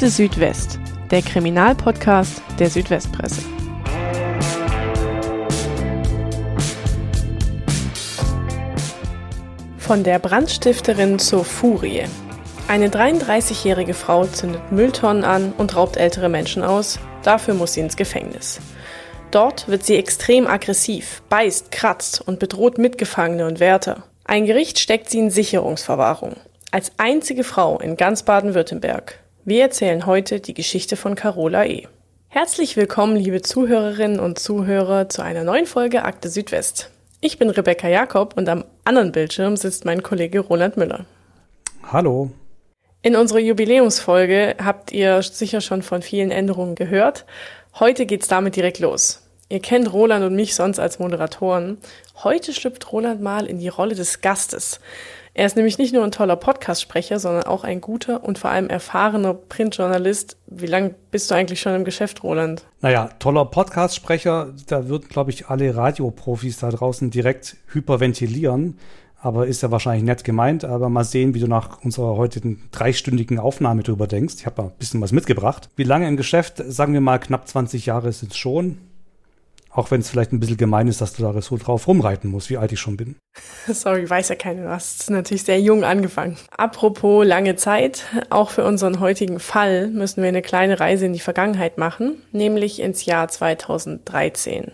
[0.00, 0.78] Akte Südwest,
[1.10, 3.42] der Kriminalpodcast der Südwestpresse.
[9.76, 12.04] Von der Brandstifterin zur Furie.
[12.66, 16.98] Eine 33-jährige Frau zündet Mülltonnen an und raubt ältere Menschen aus.
[17.22, 18.58] Dafür muss sie ins Gefängnis.
[19.30, 24.04] Dort wird sie extrem aggressiv, beißt, kratzt und bedroht Mitgefangene und Wärter.
[24.24, 26.36] Ein Gericht steckt sie in Sicherungsverwahrung.
[26.70, 29.20] Als einzige Frau in ganz Baden-Württemberg.
[29.46, 31.86] Wir erzählen heute die Geschichte von Carola E.
[32.28, 36.90] Herzlich willkommen, liebe Zuhörerinnen und Zuhörer, zu einer neuen Folge Akte Südwest.
[37.22, 41.06] Ich bin Rebecca Jakob und am anderen Bildschirm sitzt mein Kollege Roland Müller.
[41.90, 42.30] Hallo.
[43.00, 47.24] In unserer Jubiläumsfolge habt ihr sicher schon von vielen Änderungen gehört.
[47.78, 49.22] Heute geht's damit direkt los.
[49.48, 51.78] Ihr kennt Roland und mich sonst als Moderatoren.
[52.22, 54.80] Heute schlüpft Roland mal in die Rolle des Gastes.
[55.40, 58.68] Er ist nämlich nicht nur ein toller Podcast-Sprecher, sondern auch ein guter und vor allem
[58.68, 60.36] erfahrener Printjournalist.
[60.48, 62.66] Wie lange bist du eigentlich schon im Geschäft, Roland?
[62.82, 68.76] Naja, toller Podcast-Sprecher, da würden, glaube ich, alle Radioprofis da draußen direkt hyperventilieren.
[69.22, 70.66] Aber ist ja wahrscheinlich nett gemeint.
[70.66, 74.34] Aber mal sehen, wie du nach unserer heutigen dreistündigen Aufnahme drüber denkst.
[74.40, 75.70] Ich habe mal ein bisschen was mitgebracht.
[75.74, 76.62] Wie lange im Geschäft?
[76.66, 78.76] Sagen wir mal knapp 20 Jahre sind es schon.
[79.72, 82.50] Auch wenn es vielleicht ein bisschen gemein ist, dass du da so drauf rumreiten musst,
[82.50, 83.16] wie alt ich schon bin.
[83.68, 84.62] Sorry, weiß ja keiner.
[84.64, 86.36] Du hast natürlich sehr jung angefangen.
[86.56, 91.20] Apropos lange Zeit, auch für unseren heutigen Fall müssen wir eine kleine Reise in die
[91.20, 94.72] Vergangenheit machen, nämlich ins Jahr 2013.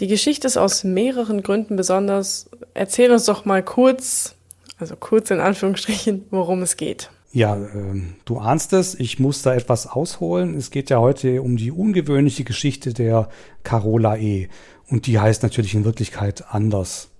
[0.00, 2.48] Die Geschichte ist aus mehreren Gründen besonders.
[2.72, 4.36] Erzähl uns doch mal kurz,
[4.78, 7.10] also kurz in Anführungsstrichen, worum es geht.
[7.30, 10.54] Ja, äh, du ahnst es, ich muss da etwas ausholen.
[10.54, 13.28] Es geht ja heute um die ungewöhnliche Geschichte der
[13.62, 14.48] Carola E.
[14.88, 17.10] Und die heißt natürlich in Wirklichkeit anders.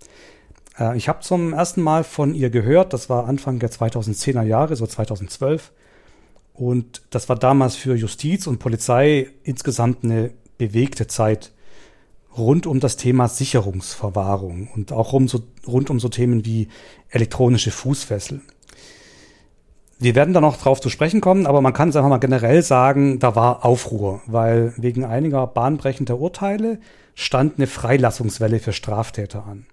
[0.79, 4.77] Äh, ich habe zum ersten Mal von ihr gehört, das war Anfang der 2010er Jahre,
[4.77, 5.73] so 2012.
[6.55, 11.53] Und das war damals für Justiz und Polizei insgesamt eine bewegte Zeit
[12.37, 16.69] rund um das Thema Sicherungsverwahrung und auch um so, rund um so Themen wie
[17.11, 18.41] elektronische Fußfessel.
[20.01, 22.63] Wir werden da noch drauf zu sprechen kommen, aber man kann es einfach mal generell
[22.63, 26.79] sagen, da war Aufruhr, weil wegen einiger bahnbrechender Urteile
[27.17, 29.67] stand eine Freilassungswelle für Straftäter an.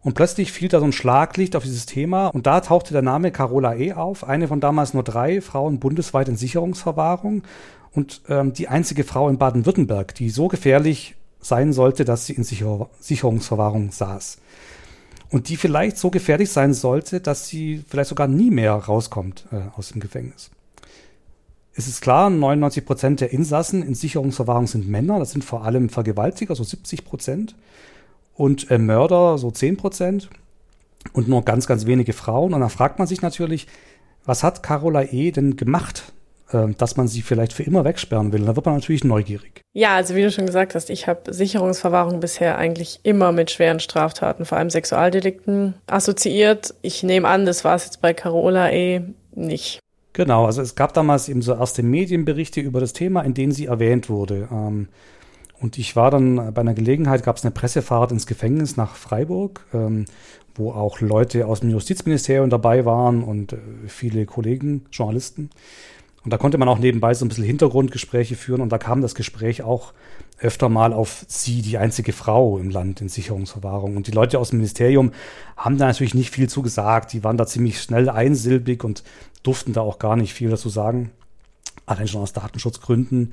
[0.00, 3.32] Und plötzlich fiel da so ein Schlaglicht auf dieses Thema und da tauchte der Name
[3.32, 3.94] Carola E.
[3.94, 7.42] auf, eine von damals nur drei Frauen bundesweit in Sicherungsverwahrung
[7.90, 12.44] und ähm, die einzige Frau in Baden-Württemberg, die so gefährlich sein sollte, dass sie in
[12.44, 14.38] Sicher Sicherungsverwahrung saß
[15.30, 19.60] und die vielleicht so gefährlich sein sollte, dass sie vielleicht sogar nie mehr rauskommt äh,
[19.76, 20.50] aus dem Gefängnis.
[21.74, 25.90] Es ist klar, 99 Prozent der Insassen in Sicherungsverwahrung sind Männer, das sind vor allem
[25.90, 27.54] Vergewaltiger, so 70 Prozent,
[28.34, 30.28] und äh, Mörder, so 10 Prozent,
[31.12, 32.54] und nur ganz, ganz wenige Frauen.
[32.54, 33.66] Und dann fragt man sich natürlich,
[34.24, 35.30] was hat Carola E.
[35.30, 36.12] denn gemacht,
[36.50, 38.44] dass man sie vielleicht für immer wegsperren will.
[38.46, 39.60] Da wird man natürlich neugierig.
[39.74, 43.80] Ja, also wie du schon gesagt hast, ich habe Sicherungsverwahrung bisher eigentlich immer mit schweren
[43.80, 46.74] Straftaten, vor allem Sexualdelikten, assoziiert.
[46.82, 49.02] Ich nehme an, das war es jetzt bei Carola eh
[49.34, 49.80] nicht.
[50.14, 53.66] Genau, also es gab damals eben so erste Medienberichte über das Thema, in denen sie
[53.66, 54.48] erwähnt wurde.
[54.50, 54.88] Ähm,
[55.60, 59.64] und ich war dann bei einer Gelegenheit, gab es eine Pressefahrt ins Gefängnis nach Freiburg,
[59.74, 60.06] ähm,
[60.54, 65.50] wo auch Leute aus dem Justizministerium dabei waren und äh, viele Kollegen, Journalisten.
[66.24, 69.14] Und da konnte man auch nebenbei so ein bisschen Hintergrundgespräche führen und da kam das
[69.14, 69.92] Gespräch auch
[70.40, 73.96] öfter mal auf sie, die einzige Frau im Land in Sicherungsverwahrung.
[73.96, 75.12] Und die Leute aus dem Ministerium
[75.56, 77.12] haben da natürlich nicht viel zu gesagt.
[77.12, 79.02] Die waren da ziemlich schnell einsilbig und
[79.42, 81.10] durften da auch gar nicht viel dazu sagen.
[81.86, 83.32] Allein schon aus Datenschutzgründen.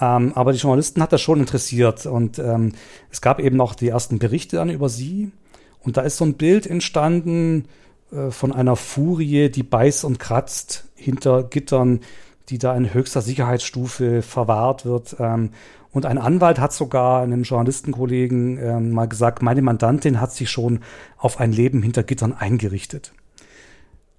[0.00, 2.72] Ähm, aber die Journalisten hat das schon interessiert und ähm,
[3.10, 5.32] es gab eben auch die ersten Berichte dann über sie.
[5.80, 7.66] Und da ist so ein Bild entstanden,
[8.12, 12.00] äh, von einer Furie, die beißt und kratzt hinter Gittern,
[12.48, 15.16] die da in höchster Sicherheitsstufe verwahrt wird.
[15.18, 15.50] Ähm,
[15.90, 20.80] und ein Anwalt hat sogar einem Journalistenkollegen ähm, mal gesagt, meine Mandantin hat sich schon
[21.16, 23.12] auf ein Leben hinter Gittern eingerichtet.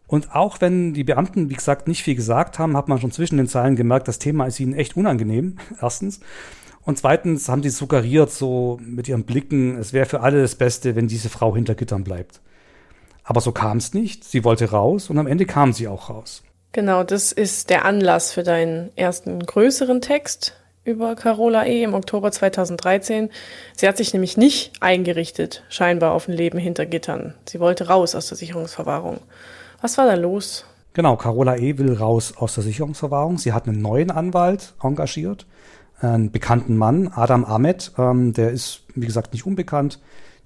[0.07, 3.37] Und auch wenn die Beamten, wie gesagt, nicht viel gesagt haben, hat man schon zwischen
[3.37, 6.19] den Zeilen gemerkt, das Thema ist ihnen echt unangenehm, erstens.
[6.83, 10.95] Und zweitens haben die suggeriert, so mit ihren Blicken, es wäre für alle das Beste,
[10.95, 12.41] wenn diese Frau hinter Gittern bleibt.
[13.29, 14.23] Aber so kam es nicht.
[14.23, 16.41] Sie wollte raus und am Ende kam sie auch raus.
[16.71, 21.83] Genau, das ist der Anlass für deinen ersten größeren Text über Carola E.
[21.83, 23.29] im Oktober 2013.
[23.77, 27.35] Sie hat sich nämlich nicht eingerichtet, scheinbar auf ein Leben hinter Gittern.
[27.47, 29.19] Sie wollte raus aus der Sicherungsverwahrung.
[29.79, 30.65] Was war da los?
[30.93, 31.77] Genau, Carola E.
[31.77, 33.37] will raus aus der Sicherungsverwahrung.
[33.37, 35.45] Sie hat einen neuen Anwalt engagiert,
[36.01, 37.91] einen bekannten Mann, Adam Ahmed.
[37.99, 39.99] Ähm, der ist, wie gesagt, nicht unbekannt.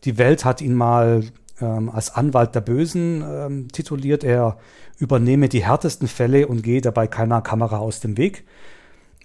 [0.03, 1.23] Die Welt hat ihn mal
[1.61, 4.23] ähm, als Anwalt der Bösen ähm, tituliert.
[4.23, 4.57] Er
[4.97, 8.45] übernehme die härtesten Fälle und gehe dabei keiner Kamera aus dem Weg.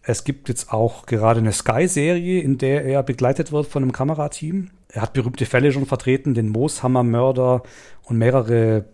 [0.03, 4.71] Es gibt jetzt auch gerade eine Sky-Serie, in der er begleitet wird von einem Kamerateam.
[4.89, 7.63] Er hat berühmte Fälle schon vertreten, den Mooshammer-Mörder
[8.05, 8.87] und mehrere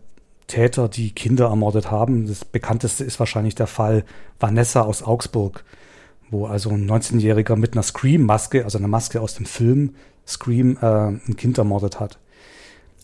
[0.47, 2.27] Täter, die Kinder ermordet haben.
[2.27, 4.05] Das bekannteste ist wahrscheinlich der Fall
[4.41, 5.65] Vanessa aus Augsburg,
[6.31, 9.95] wo also ein 19-Jähriger mit einer Scream-Maske, also einer Maske aus dem Film
[10.27, 12.19] Scream, äh, ein Kind ermordet hat.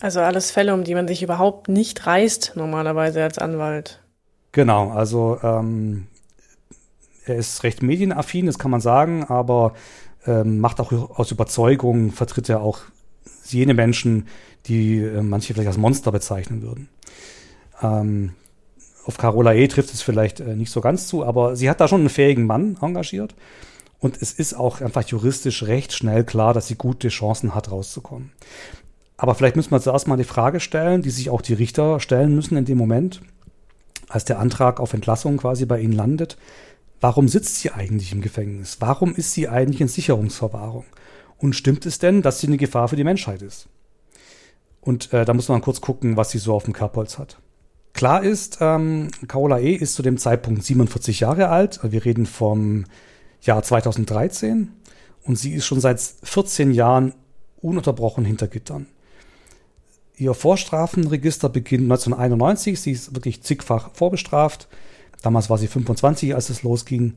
[0.01, 4.01] Also alles Fälle, um die man sich überhaupt nicht reißt, normalerweise als Anwalt.
[4.53, 6.07] Genau, also ähm,
[7.27, 9.75] er ist recht medienaffin, das kann man sagen, aber
[10.27, 12.81] ähm, macht auch aus Überzeugung, vertritt er auch
[13.45, 14.27] jene Menschen,
[14.67, 16.89] die äh, manche vielleicht als Monster bezeichnen würden.
[17.83, 18.33] Ähm,
[19.05, 19.67] auf Carola E.
[19.69, 22.47] trifft es vielleicht äh, nicht so ganz zu, aber sie hat da schon einen fähigen
[22.47, 23.35] Mann engagiert.
[23.99, 28.33] Und es ist auch einfach juristisch recht schnell klar, dass sie gute Chancen hat, rauszukommen.
[29.21, 32.35] Aber vielleicht müssen wir zuerst mal die Frage stellen, die sich auch die Richter stellen
[32.35, 33.21] müssen in dem Moment,
[34.09, 36.39] als der Antrag auf Entlassung quasi bei ihnen landet.
[37.03, 38.79] Warum sitzt sie eigentlich im Gefängnis?
[38.81, 40.87] Warum ist sie eigentlich in Sicherungsverwahrung?
[41.37, 43.69] Und stimmt es denn, dass sie eine Gefahr für die Menschheit ist?
[44.81, 47.37] Und äh, da muss man kurz gucken, was sie so auf dem Kerbholz hat.
[47.93, 49.75] Klar ist, ähm, Carola E.
[49.75, 51.81] ist zu dem Zeitpunkt 47 Jahre alt.
[51.83, 52.87] Wir reden vom
[53.43, 54.73] Jahr 2013.
[55.25, 57.13] Und sie ist schon seit 14 Jahren
[57.61, 58.87] ununterbrochen hinter Gittern.
[60.21, 62.79] Ihr Vorstrafenregister beginnt 1991.
[62.79, 64.69] Sie ist wirklich zigfach vorbestraft.
[65.23, 67.15] Damals war sie 25, als es losging.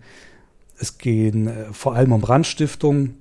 [0.80, 3.16] Es gehen äh, vor allem um Brandstiftung,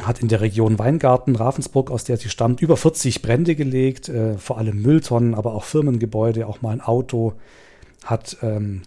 [0.00, 4.38] hat in der Region Weingarten, Ravensburg, aus der sie stammt, über 40 Brände gelegt, äh,
[4.38, 7.34] vor allem Mülltonnen, aber auch Firmengebäude, auch mal ein Auto,
[8.04, 8.80] hat ähm,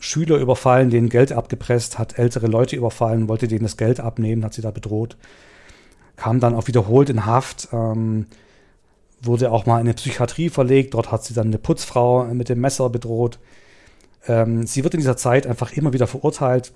[0.00, 4.54] Schüler überfallen, denen Geld abgepresst, hat ältere Leute überfallen, wollte denen das Geld abnehmen, hat
[4.54, 5.16] sie da bedroht,
[6.16, 8.26] kam dann auch wiederholt in Haft, ähm,
[9.20, 12.60] wurde auch mal in eine Psychiatrie verlegt, dort hat sie dann eine Putzfrau mit dem
[12.60, 13.38] Messer bedroht.
[14.26, 16.72] Ähm, sie wird in dieser Zeit einfach immer wieder verurteilt,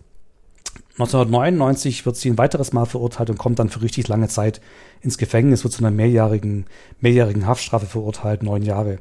[0.99, 4.61] 1999 wird sie ein weiteres Mal verurteilt und kommt dann für richtig lange Zeit
[5.01, 6.67] ins Gefängnis, wird zu einer mehrjährigen,
[7.01, 8.99] mehrjährigen Haftstrafe verurteilt, neun Jahre.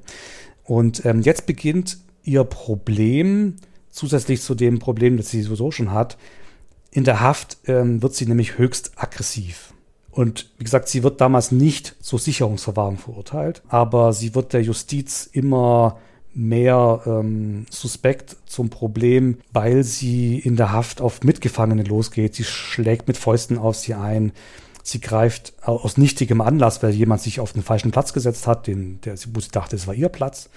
[0.64, 3.58] Und ähm, jetzt beginnt ihr Problem,
[3.90, 6.18] zusätzlich zu dem Problem, das sie sowieso schon hat.
[6.92, 9.71] In der Haft ähm, wird sie nämlich höchst aggressiv.
[10.12, 15.30] Und wie gesagt, sie wird damals nicht zur Sicherungsverwahrung verurteilt, aber sie wird der Justiz
[15.32, 15.98] immer
[16.34, 22.36] mehr ähm, suspekt zum Problem, weil sie in der Haft auf Mitgefangene losgeht.
[22.36, 24.32] Sie schlägt mit Fäusten auf sie ein.
[24.84, 29.00] Sie greift aus nichtigem Anlass, weil jemand sich auf den falschen Platz gesetzt hat, den,
[29.02, 30.50] der, wo sie dachte, es war ihr Platz.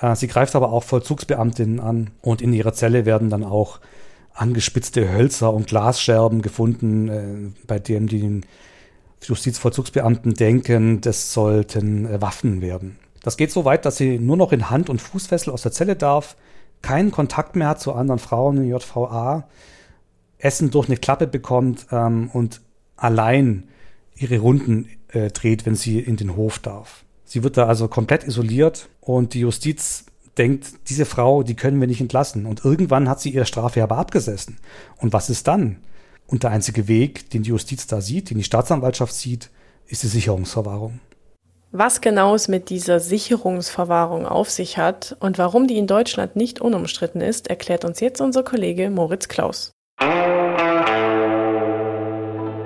[0.00, 3.80] Äh, sie greift aber auch Vollzugsbeamtinnen an und in ihrer Zelle werden dann auch
[4.40, 8.40] angespitzte Hölzer und Glasscherben gefunden, äh, bei denen die
[9.22, 12.98] Justizvollzugsbeamten denken, das sollten äh, Waffen werden.
[13.22, 15.96] Das geht so weit, dass sie nur noch in Hand- und Fußfessel aus der Zelle
[15.96, 16.36] darf,
[16.82, 19.48] keinen Kontakt mehr hat zu anderen Frauen in JVA,
[20.38, 22.60] Essen durch eine Klappe bekommt ähm, und
[22.96, 23.64] allein
[24.14, 27.04] ihre Runden äh, dreht, wenn sie in den Hof darf.
[27.24, 30.06] Sie wird da also komplett isoliert und die Justiz
[30.38, 32.46] denkt, diese Frau, die können wir nicht entlassen.
[32.46, 34.58] Und irgendwann hat sie ihre Strafe aber abgesessen.
[34.98, 35.78] Und was ist dann?
[36.26, 39.50] Und der einzige Weg, den die Justiz da sieht, den die Staatsanwaltschaft sieht,
[39.86, 41.00] ist die Sicherungsverwahrung.
[41.70, 46.62] Was genau es mit dieser Sicherungsverwahrung auf sich hat und warum die in Deutschland nicht
[46.62, 49.72] unumstritten ist, erklärt uns jetzt unser Kollege Moritz Klaus.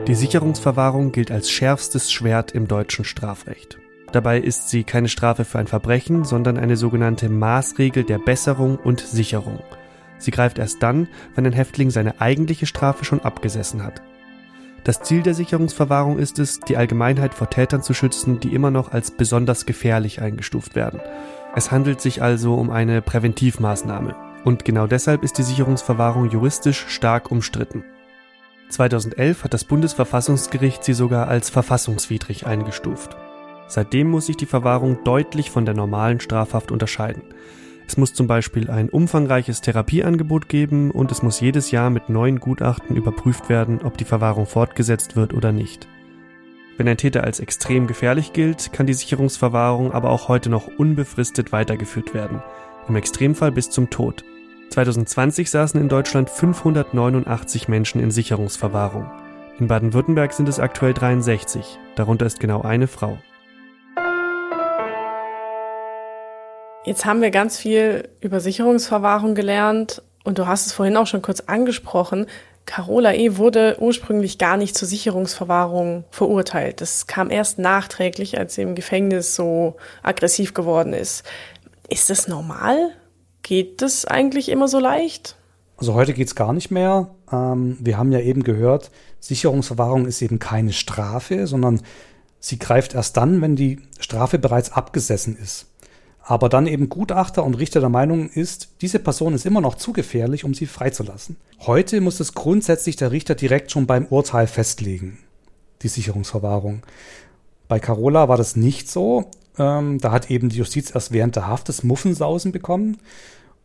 [0.07, 3.79] Die Sicherungsverwahrung gilt als schärfstes Schwert im deutschen Strafrecht.
[4.13, 9.01] Dabei ist sie keine Strafe für ein Verbrechen, sondern eine sogenannte Maßregel der Besserung und
[9.01, 9.61] Sicherung.
[10.19, 14.03] Sie greift erst dann, wenn ein Häftling seine eigentliche Strafe schon abgesessen hat.
[14.85, 18.93] Das Ziel der Sicherungsverwahrung ist es, die Allgemeinheit vor Tätern zu schützen, die immer noch
[18.93, 21.01] als besonders gefährlich eingestuft werden.
[21.55, 24.15] Es handelt sich also um eine Präventivmaßnahme.
[24.45, 27.85] Und genau deshalb ist die Sicherungsverwahrung juristisch stark umstritten.
[28.71, 33.17] 2011 hat das Bundesverfassungsgericht sie sogar als verfassungswidrig eingestuft.
[33.73, 37.23] Seitdem muss sich die Verwahrung deutlich von der normalen Strafhaft unterscheiden.
[37.87, 42.39] Es muss zum Beispiel ein umfangreiches Therapieangebot geben und es muss jedes Jahr mit neuen
[42.39, 45.89] Gutachten überprüft werden, ob die Verwahrung fortgesetzt wird oder nicht.
[46.77, 51.51] Wenn ein Täter als extrem gefährlich gilt, kann die Sicherungsverwahrung aber auch heute noch unbefristet
[51.51, 52.43] weitergeführt werden,
[52.89, 54.23] im Extremfall bis zum Tod.
[54.69, 59.11] 2020 saßen in Deutschland 589 Menschen in Sicherungsverwahrung.
[59.59, 63.17] In Baden-Württemberg sind es aktuell 63, darunter ist genau eine Frau.
[66.85, 71.23] Jetzt haben wir ganz viel über Sicherungsverwahrung gelernt und du hast es vorhin auch schon
[71.23, 72.27] kurz angesprochen.
[72.67, 73.37] Carola E.
[73.37, 76.81] wurde ursprünglich gar nicht zur Sicherungsverwahrung verurteilt.
[76.81, 81.25] Das kam erst nachträglich, als sie im Gefängnis so aggressiv geworden ist.
[81.89, 82.91] Ist das normal?
[83.43, 85.37] Geht das eigentlich immer so leicht?
[85.77, 87.15] Also heute geht es gar nicht mehr.
[87.33, 91.81] Ähm, wir haben ja eben gehört, Sicherungsverwahrung ist eben keine Strafe, sondern
[92.41, 95.72] sie greift erst dann, wenn die Strafe bereits abgesessen ist.
[96.25, 99.93] Aber dann eben Gutachter und Richter der Meinung ist, diese Person ist immer noch zu
[99.93, 101.37] gefährlich, um sie freizulassen.
[101.61, 105.19] Heute muss es grundsätzlich der Richter direkt schon beim Urteil festlegen,
[105.83, 106.83] die Sicherungsverwahrung.
[107.67, 109.31] Bei Carola war das nicht so.
[109.59, 112.99] Ähm, da hat eben die Justiz erst während der Haft das Muffensausen bekommen.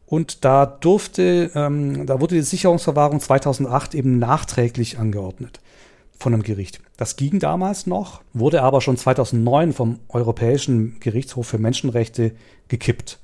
[0.08, 5.60] Und da durfte, ähm, da wurde die Sicherungsverwahrung 2008 eben nachträglich angeordnet
[6.18, 6.82] von einem Gericht.
[6.98, 12.32] Das ging damals noch, wurde aber schon 2009 vom Europäischen Gerichtshof für Menschenrechte
[12.68, 13.20] gekippt.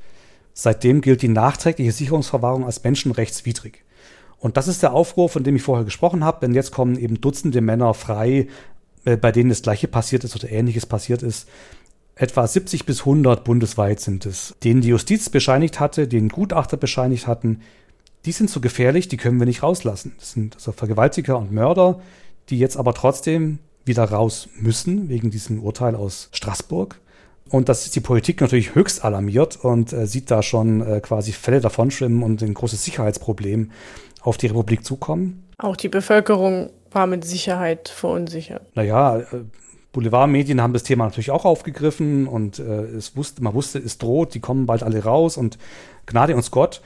[0.53, 3.83] Seitdem gilt die nachträgliche Sicherungsverwahrung als menschenrechtswidrig.
[4.39, 7.21] Und das ist der Aufruhr, von dem ich vorher gesprochen habe, denn jetzt kommen eben
[7.21, 8.47] Dutzende Männer frei,
[9.05, 11.47] äh, bei denen das Gleiche passiert ist oder Ähnliches passiert ist.
[12.15, 17.25] Etwa 70 bis 100 bundesweit sind es, denen die Justiz bescheinigt hatte, denen Gutachter bescheinigt
[17.25, 17.61] hatten,
[18.25, 20.13] die sind so gefährlich, die können wir nicht rauslassen.
[20.19, 22.01] Das sind also Vergewaltiger und Mörder,
[22.49, 26.99] die jetzt aber trotzdem wieder raus müssen, wegen diesem Urteil aus Straßburg.
[27.49, 31.33] Und das ist die Politik natürlich höchst alarmiert und äh, sieht da schon äh, quasi
[31.33, 33.71] Fälle davonschwimmen und ein großes Sicherheitsproblem
[34.21, 35.43] auf die Republik zukommen.
[35.57, 38.63] Auch die Bevölkerung war mit Sicherheit verunsichert.
[38.75, 39.25] Naja, äh,
[39.91, 44.33] Boulevardmedien haben das Thema natürlich auch aufgegriffen und äh, es wusste, man wusste, es droht,
[44.33, 45.59] die kommen bald alle raus und
[46.07, 46.81] Gnade uns Gott.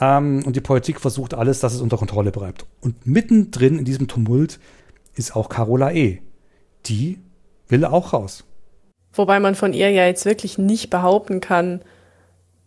[0.00, 2.64] Ähm, und die Politik versucht alles, dass es unter Kontrolle bleibt.
[2.80, 4.60] Und mittendrin in diesem Tumult
[5.14, 6.22] ist auch Carola E.
[6.86, 7.20] Die
[7.68, 8.44] will auch raus.
[9.12, 11.82] Wobei man von ihr ja jetzt wirklich nicht behaupten kann,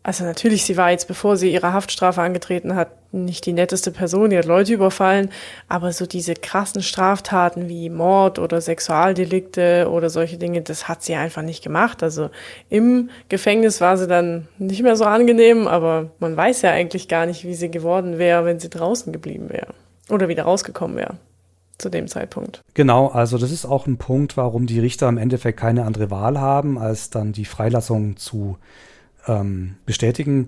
[0.06, 4.30] also natürlich, sie war jetzt, bevor sie ihre Haftstrafe angetreten hat, nicht die netteste Person,
[4.30, 5.32] die hat Leute überfallen,
[5.68, 11.16] aber so diese krassen Straftaten wie Mord oder Sexualdelikte oder solche Dinge, das hat sie
[11.16, 12.04] einfach nicht gemacht.
[12.04, 12.30] Also
[12.70, 17.26] im Gefängnis war sie dann nicht mehr so angenehm, aber man weiß ja eigentlich gar
[17.26, 19.74] nicht, wie sie geworden wäre, wenn sie draußen geblieben wäre
[20.12, 21.18] oder wieder rausgekommen wäre
[21.78, 22.62] zu dem Zeitpunkt.
[22.74, 26.40] Genau, also das ist auch ein Punkt, warum die Richter im Endeffekt keine andere Wahl
[26.40, 28.58] haben, als dann die Freilassung zu
[29.28, 30.48] ähm, bestätigen.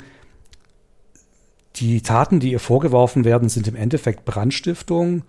[1.76, 5.24] Die Taten, die ihr vorgeworfen werden, sind im Endeffekt Brandstiftung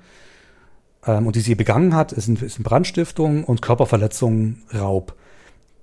[1.06, 5.14] ähm, und die sie begangen hat, sind, sind Brandstiftung und Körperverletzung, Raub.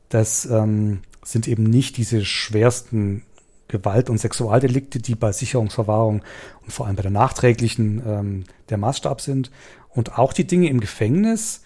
[0.09, 3.23] Das ähm, sind eben nicht diese schwersten
[3.67, 6.21] Gewalt- und Sexualdelikte, die bei Sicherungsverwahrung
[6.63, 9.51] und vor allem bei der nachträglichen ähm, der Maßstab sind.
[9.95, 11.61] Und auch die Dinge im Gefängnis,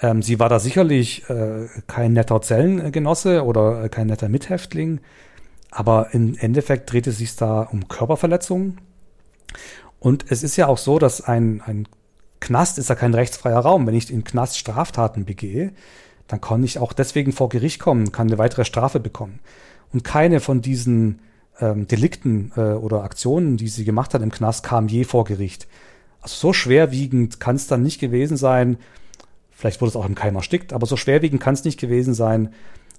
[0.00, 5.00] ähm, sie war da sicherlich äh, kein netter Zellengenosse oder äh, kein netter Mithäftling,
[5.70, 8.80] aber im Endeffekt dreht es sich da um Körperverletzungen.
[9.98, 11.88] Und es ist ja auch so, dass ein, ein
[12.40, 13.86] Knast ist ja kein rechtsfreier Raum.
[13.86, 15.72] Wenn ich in Knast Straftaten begehe,
[16.28, 19.40] dann kann ich auch deswegen vor Gericht kommen, kann eine weitere Strafe bekommen.
[19.92, 21.20] Und keine von diesen
[21.60, 25.66] ähm, Delikten äh, oder Aktionen, die sie gemacht hat im Knast, kam je vor Gericht.
[26.26, 28.78] So schwerwiegend kann es dann nicht gewesen sein,
[29.50, 32.52] vielleicht wurde es auch im Keim erstickt, aber so schwerwiegend kann es nicht gewesen sein,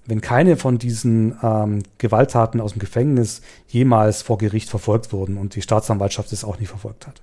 [0.06, 5.54] wenn keine von diesen ähm, Gewalttaten aus dem Gefängnis jemals vor Gericht verfolgt wurden und
[5.54, 7.20] die Staatsanwaltschaft es auch nie verfolgt hat.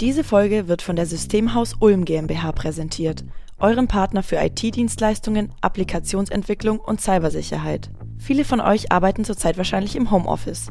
[0.00, 3.24] Diese Folge wird von der Systemhaus Ulm GmbH präsentiert,
[3.58, 7.90] eurem Partner für IT-Dienstleistungen, Applikationsentwicklung und Cybersicherheit.
[8.16, 10.70] Viele von euch arbeiten zurzeit wahrscheinlich im Homeoffice.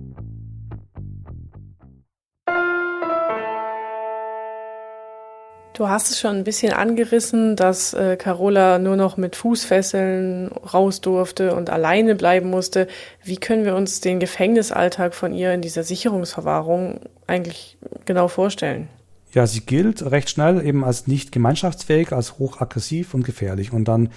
[5.81, 11.01] Du hast es schon ein bisschen angerissen, dass äh, Carola nur noch mit Fußfesseln raus
[11.01, 12.87] durfte und alleine bleiben musste.
[13.23, 18.89] Wie können wir uns den Gefängnisalltag von ihr in dieser Sicherungsverwahrung eigentlich genau vorstellen?
[19.31, 23.73] Ja, sie gilt recht schnell eben als nicht gemeinschaftsfähig, als hochaggressiv und gefährlich.
[23.73, 24.09] Und dann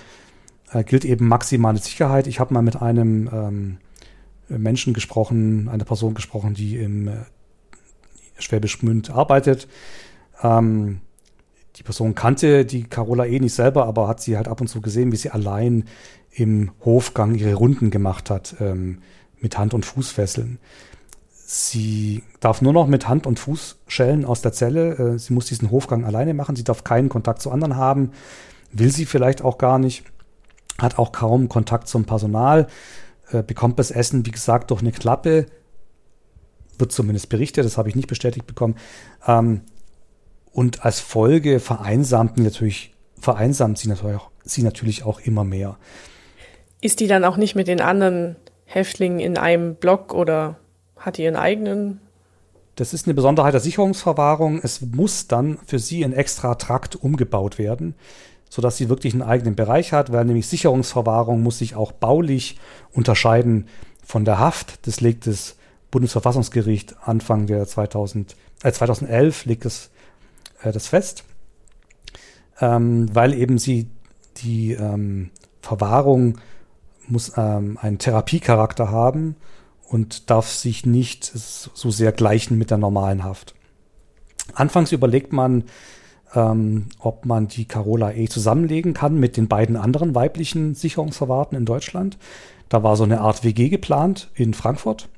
[0.71, 2.27] äh, gilt eben maximale Sicherheit.
[2.27, 3.79] Ich habe mal mit einem ähm,
[4.51, 7.13] Menschen gesprochen, eine Person gesprochen, die im äh,
[8.39, 9.67] Schwäbisch Gmünd arbeitet.
[10.43, 11.01] Ähm,
[11.77, 14.81] die Person kannte die Carola eh nicht selber, aber hat sie halt ab und zu
[14.81, 15.85] gesehen, wie sie allein
[16.31, 19.03] im Hofgang ihre Runden gemacht hat ähm,
[19.41, 20.59] mit Hand- und Fußfesseln.
[21.47, 25.15] Sie darf nur noch mit Hand und Fuß schellen aus der Zelle.
[25.15, 26.57] Äh, sie muss diesen Hofgang alleine machen.
[26.57, 28.13] Sie darf keinen Kontakt zu anderen haben.
[28.73, 30.05] Will sie vielleicht auch gar nicht.
[30.79, 32.67] Hat auch kaum Kontakt zum Personal.
[33.31, 35.47] Äh, bekommt das Essen, wie gesagt, durch eine Klappe.
[36.79, 37.65] Wird zumindest berichtet.
[37.65, 38.77] Das habe ich nicht bestätigt bekommen.
[39.27, 39.61] Ähm,
[40.55, 45.77] und als Folge vereinsamt natürlich, vereinsamt sie natürlich auch, sie natürlich auch immer mehr.
[46.81, 50.57] Ist die dann auch nicht mit den anderen Häftlingen in einem Block oder
[50.97, 52.01] hat die ihren eigenen?
[52.77, 54.61] Das ist eine Besonderheit der Sicherungsverwahrung.
[54.63, 57.97] Es muss dann für sie ein extra Trakt umgebaut werden,
[58.49, 62.59] sodass sie wirklich einen eigenen Bereich hat, weil nämlich Sicherungsverwahrung muss sich auch baulich
[62.93, 63.67] unterscheiden
[64.05, 64.87] von der Haft.
[64.87, 65.57] Das legt das
[65.91, 69.91] Bundesverfassungsgericht Anfang der 2000, äh 2011 legt es
[70.65, 71.25] äh, das fest,
[72.61, 73.89] ähm, weil eben sie
[74.39, 75.31] die ähm,
[75.61, 76.39] Verwahrung
[77.07, 79.37] muss ähm, einen Therapiecharakter haben
[79.89, 83.55] und darf sich nicht so sehr gleichen mit der normalen Haft.
[84.55, 85.65] Anfangs überlegt man,
[86.35, 91.65] ähm, ob man die Carola E zusammenlegen kann mit den beiden anderen weiblichen Sicherungsverwahrten in
[91.65, 92.19] Deutschland.
[92.69, 95.09] Da war so eine Art WG geplant in Frankfurt.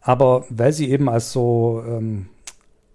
[0.00, 2.26] Aber weil sie eben als so ähm,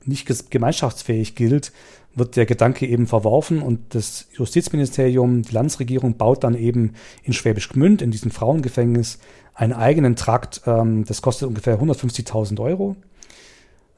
[0.06, 1.72] nicht gemeinschaftsfähig gilt,
[2.16, 7.70] wird der Gedanke eben verworfen und das Justizministerium, die Landesregierung baut dann eben in Schwäbisch
[7.70, 9.20] Gmünd, in diesem Frauengefängnis,
[9.54, 12.96] einen eigenen Trakt, ähm, das kostet ungefähr 150.000 Euro,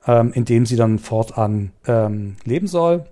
[0.08, 3.05] ähm, in dem sie dann fortan ähm, leben soll.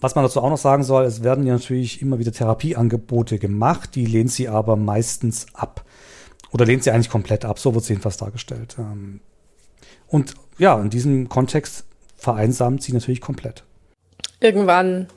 [0.00, 3.94] Was man dazu auch noch sagen soll, es werden ja natürlich immer wieder Therapieangebote gemacht,
[3.94, 5.84] die lehnt sie aber meistens ab.
[6.50, 8.76] Oder lehnt sie eigentlich komplett ab, so wird sie jedenfalls dargestellt.
[8.78, 9.20] Ähm,
[10.08, 11.84] und ja, in diesem Kontext
[12.22, 13.64] vereinsamt sie natürlich komplett.
[14.40, 15.08] Irgendwann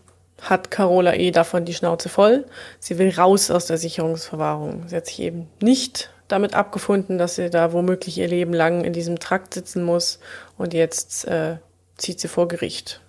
[0.42, 1.32] hat Carola E.
[1.32, 2.46] davon die Schnauze voll.
[2.80, 4.84] Sie will raus aus der Sicherungsverwahrung.
[4.88, 8.94] Sie hat sich eben nicht damit abgefunden, dass sie da womöglich ihr Leben lang in
[8.94, 10.20] diesem Trakt sitzen muss.
[10.58, 11.58] Und jetzt äh,
[11.98, 13.02] zieht sie vor Gericht.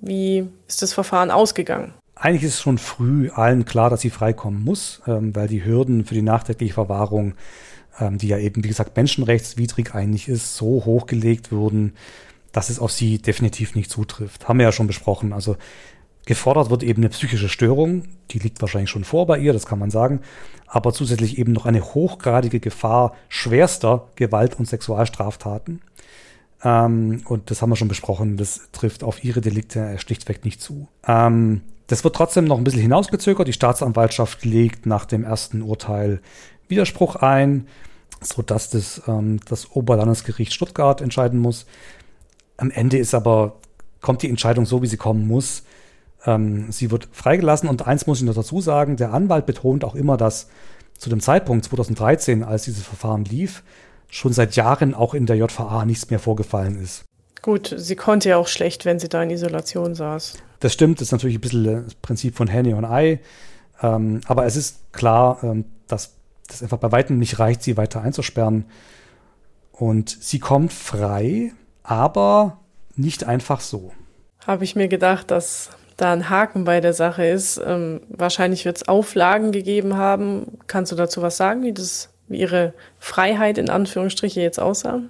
[0.00, 1.92] Wie ist das Verfahren ausgegangen?
[2.14, 6.06] Eigentlich ist es schon früh allen klar, dass sie freikommen muss, ähm, weil die Hürden
[6.06, 7.34] für die nachträgliche Verwahrung,
[8.00, 11.94] ähm, die ja eben, wie gesagt, menschenrechtswidrig eigentlich ist, so hochgelegt wurden,
[12.56, 14.48] dass es auf sie definitiv nicht zutrifft.
[14.48, 15.34] Haben wir ja schon besprochen.
[15.34, 15.58] Also
[16.24, 19.78] gefordert wird eben eine psychische Störung, die liegt wahrscheinlich schon vor bei ihr, das kann
[19.78, 20.20] man sagen,
[20.66, 25.82] aber zusätzlich eben noch eine hochgradige Gefahr schwerster Gewalt- und Sexualstraftaten.
[26.64, 30.88] Ähm, und das haben wir schon besprochen, das trifft auf ihre Delikte schlichtweg nicht zu.
[31.06, 33.48] Ähm, das wird trotzdem noch ein bisschen hinausgezögert.
[33.48, 36.22] Die Staatsanwaltschaft legt nach dem ersten Urteil
[36.68, 37.68] Widerspruch ein,
[38.22, 41.66] sodass das, ähm, das Oberlandesgericht Stuttgart entscheiden muss.
[42.56, 43.56] Am Ende ist aber,
[44.00, 45.62] kommt die Entscheidung so, wie sie kommen muss.
[46.24, 49.94] Ähm, sie wird freigelassen und eins muss ich noch dazu sagen, der Anwalt betont auch
[49.94, 50.48] immer, dass
[50.98, 53.62] zu dem Zeitpunkt 2013, als dieses Verfahren lief,
[54.08, 57.04] schon seit Jahren auch in der JVA nichts mehr vorgefallen ist.
[57.42, 60.34] Gut, sie konnte ja auch schlecht, wenn sie da in Isolation saß.
[60.60, 63.20] Das stimmt, das ist natürlich ein bisschen das Prinzip von Henne und Ei.
[63.82, 66.14] Ähm, aber es ist klar, ähm, dass
[66.48, 68.64] das einfach bei weitem nicht reicht, sie weiter einzusperren.
[69.72, 71.52] Und sie kommt frei
[71.86, 72.58] aber
[72.96, 73.92] nicht einfach so.
[74.46, 77.60] Habe ich mir gedacht, dass da ein Haken bei der Sache ist.
[77.64, 80.58] Ähm, wahrscheinlich wird es Auflagen gegeben haben.
[80.66, 85.00] Kannst du dazu was sagen, wie das, wie ihre Freiheit in Anführungsstriche jetzt aussah?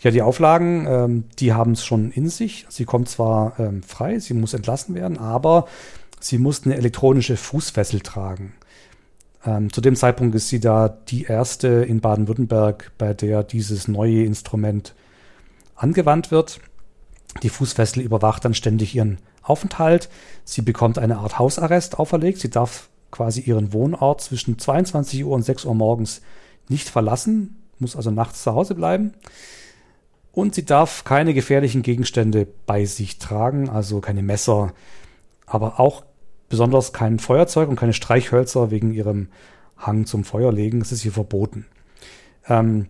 [0.00, 2.66] Ja, die Auflagen, ähm, die haben es schon in sich.
[2.68, 5.66] Sie kommt zwar ähm, frei, sie muss entlassen werden, aber
[6.20, 8.54] sie muss eine elektronische Fußfessel tragen.
[9.44, 14.22] Ähm, zu dem Zeitpunkt ist sie da die erste in Baden-Württemberg, bei der dieses neue
[14.22, 14.94] Instrument
[15.76, 16.60] angewandt wird.
[17.42, 20.08] Die Fußfessel überwacht dann ständig ihren Aufenthalt.
[20.44, 22.38] Sie bekommt eine Art Hausarrest auferlegt.
[22.40, 26.22] Sie darf quasi ihren Wohnort zwischen 22 Uhr und 6 Uhr morgens
[26.68, 29.12] nicht verlassen, muss also nachts zu Hause bleiben.
[30.32, 34.74] Und sie darf keine gefährlichen Gegenstände bei sich tragen, also keine Messer,
[35.46, 36.04] aber auch
[36.48, 39.28] besonders kein Feuerzeug und keine Streichhölzer wegen ihrem
[39.78, 40.80] Hang zum Feuerlegen.
[40.80, 41.66] Das ist hier verboten.
[42.48, 42.88] Ähm,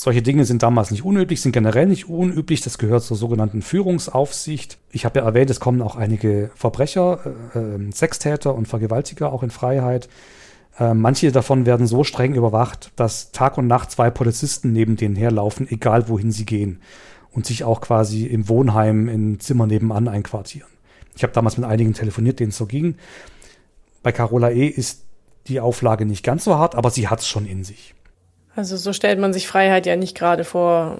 [0.00, 2.60] solche Dinge sind damals nicht unüblich, sind generell nicht unüblich.
[2.60, 4.78] Das gehört zur sogenannten Führungsaufsicht.
[4.92, 7.18] Ich habe ja erwähnt, es kommen auch einige Verbrecher,
[7.54, 10.08] äh, ähm, Sextäter und Vergewaltiger auch in Freiheit.
[10.78, 15.16] Äh, manche davon werden so streng überwacht, dass Tag und Nacht zwei Polizisten neben denen
[15.16, 16.80] herlaufen, egal wohin sie gehen.
[17.32, 20.68] Und sich auch quasi im Wohnheim im Zimmer nebenan einquartieren.
[21.16, 22.94] Ich habe damals mit einigen telefoniert, denen es so ging.
[24.04, 24.68] Bei Carola E.
[24.68, 25.02] ist
[25.48, 27.96] die Auflage nicht ganz so hart, aber sie hat es schon in sich.
[28.58, 30.98] Also so stellt man sich Freiheit ja nicht gerade vor,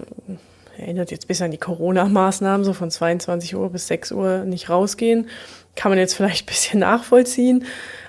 [0.77, 5.29] erinnert jetzt bis an die Corona-Maßnahmen, so von 22 Uhr bis 6 Uhr nicht rausgehen.
[5.75, 7.65] Kann man jetzt vielleicht ein bisschen nachvollziehen,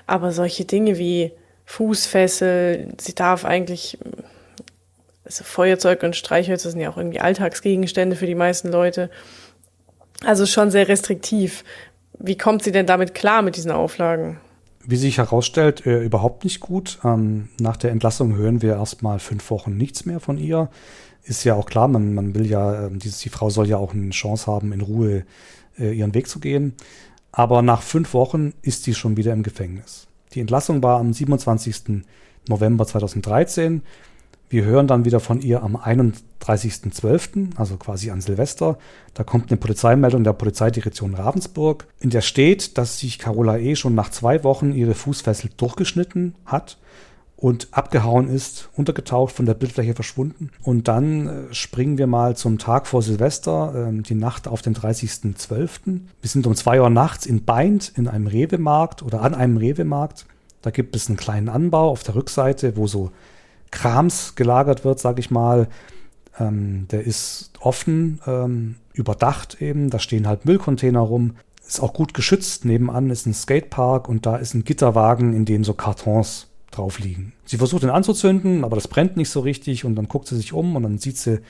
[0.06, 1.32] aber solche Dinge wie
[1.64, 3.98] Fußfessel, sie darf eigentlich,
[5.24, 9.10] also Feuerzeug und Streichhölzer sind ja auch irgendwie Alltagsgegenstände für die meisten Leute.
[10.24, 11.64] Also schon sehr restriktiv.
[12.20, 14.38] Wie kommt sie denn damit klar mit diesen Auflagen?
[14.84, 16.98] Wie sich herausstellt, äh, überhaupt nicht gut.
[17.04, 20.70] Ähm, nach der Entlassung hören wir erstmal fünf Wochen nichts mehr von ihr.
[21.22, 23.92] Ist ja auch klar, man, man will ja, äh, dieses, die Frau soll ja auch
[23.92, 25.24] eine Chance haben, in Ruhe
[25.78, 26.74] äh, ihren Weg zu gehen.
[27.32, 30.06] Aber nach fünf Wochen ist sie schon wieder im Gefängnis.
[30.32, 32.02] Die Entlassung war am 27.
[32.48, 33.82] November 2013.
[34.50, 38.78] Wir hören dann wieder von ihr am 31.12., also quasi an Silvester.
[39.14, 43.76] Da kommt eine Polizeimeldung der Polizeidirektion Ravensburg, in der steht, dass sich Carola E.
[43.76, 46.78] schon nach zwei Wochen ihre Fußfessel durchgeschnitten hat
[47.36, 50.50] und abgehauen ist, untergetaucht, von der Bildfläche verschwunden.
[50.64, 54.74] Und dann äh, springen wir mal zum Tag vor Silvester, äh, die Nacht auf den
[54.74, 56.00] 30.12.
[56.20, 60.26] Wir sind um zwei Uhr nachts in Beint in einem Rewe-Markt oder an einem Rewe-Markt.
[60.60, 63.12] Da gibt es einen kleinen Anbau auf der Rückseite, wo so
[63.70, 65.68] Krams gelagert wird, sage ich mal.
[66.38, 69.90] Ähm, der ist offen, ähm, überdacht eben.
[69.90, 71.36] Da stehen halt Müllcontainer rum.
[71.66, 72.64] Ist auch gut geschützt.
[72.64, 77.32] Nebenan ist ein Skatepark und da ist ein Gitterwagen, in dem so Kartons drauf liegen.
[77.44, 80.52] Sie versucht ihn anzuzünden, aber das brennt nicht so richtig und dann guckt sie sich
[80.52, 81.40] um und dann sieht sie,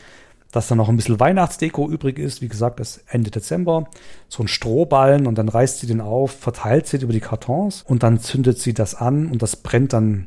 [0.51, 2.43] dass da noch ein bisschen Weihnachtsdeko übrig ist.
[2.43, 3.89] Wie gesagt, es Ende Dezember.
[4.29, 8.03] So ein Strohballen und dann reißt sie den auf, verteilt sie über die Kartons und
[8.03, 10.27] dann zündet sie das an und das brennt dann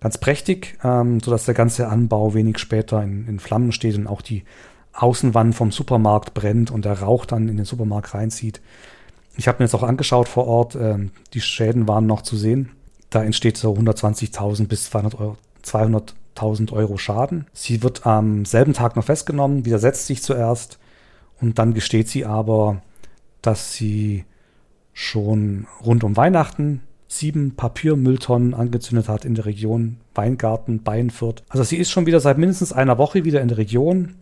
[0.00, 4.22] ganz prächtig, ähm, sodass der ganze Anbau wenig später in, in Flammen steht und auch
[4.22, 4.44] die
[4.92, 8.60] Außenwand vom Supermarkt brennt und der Rauch dann in den Supermarkt reinzieht.
[9.36, 12.70] Ich habe mir jetzt auch angeschaut vor Ort, ähm, die Schäden waren noch zu sehen.
[13.10, 17.46] Da entsteht so 120.000 bis 200 Euro, 200.000 Euro Schaden.
[17.52, 20.78] Sie wird am selben Tag noch festgenommen, widersetzt sich zuerst
[21.40, 22.82] und dann gesteht sie aber,
[23.42, 24.24] dass sie
[24.92, 31.42] schon rund um Weihnachten sieben Papiermülltonnen angezündet hat in der Region Weingarten, Beinfurt.
[31.48, 34.14] Also sie ist schon wieder seit mindestens einer Woche wieder in der Region,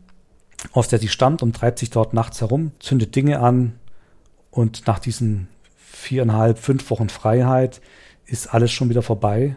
[0.72, 3.74] aus der sie stammt und treibt sich dort nachts herum, zündet Dinge an
[4.50, 7.80] und nach diesen viereinhalb, fünf Wochen Freiheit
[8.24, 9.56] ist alles schon wieder vorbei.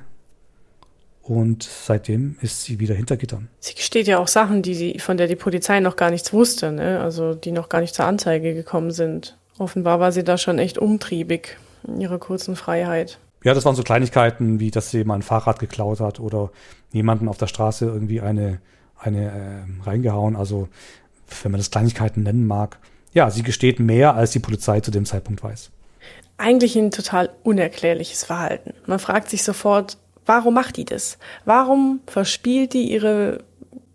[1.21, 3.47] Und seitdem ist sie wieder hinter Gittern.
[3.59, 6.71] Sie gesteht ja auch Sachen, die sie, von der die Polizei noch gar nichts wusste,
[6.71, 6.99] ne?
[6.99, 9.37] also die noch gar nicht zur Anzeige gekommen sind.
[9.57, 13.19] Offenbar war sie da schon echt umtriebig in ihrer kurzen Freiheit.
[13.43, 16.51] Ja, das waren so Kleinigkeiten, wie dass sie mal ein Fahrrad geklaut hat oder
[16.91, 18.59] jemanden auf der Straße irgendwie eine,
[18.99, 20.35] eine äh, reingehauen.
[20.35, 20.67] Also,
[21.41, 22.77] wenn man das Kleinigkeiten nennen mag.
[23.13, 25.71] Ja, sie gesteht mehr, als die Polizei zu dem Zeitpunkt weiß.
[26.37, 28.73] Eigentlich ein total unerklärliches Verhalten.
[28.85, 31.17] Man fragt sich sofort, warum macht die das?
[31.45, 33.43] Warum verspielt die ihre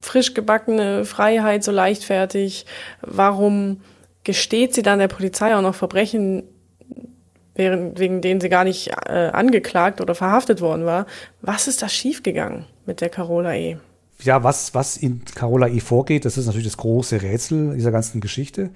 [0.00, 2.66] frisch gebackene Freiheit so leichtfertig?
[3.00, 3.80] Warum
[4.24, 6.44] gesteht sie dann der Polizei auch noch Verbrechen,
[7.56, 11.06] während, wegen denen sie gar nicht äh, angeklagt oder verhaftet worden war.
[11.42, 13.78] Was ist da schiefgegangen mit der Carola E?
[14.22, 18.20] Ja, was, was in Carola E vorgeht, das ist natürlich das große Rätsel dieser ganzen
[18.20, 18.70] Geschichte.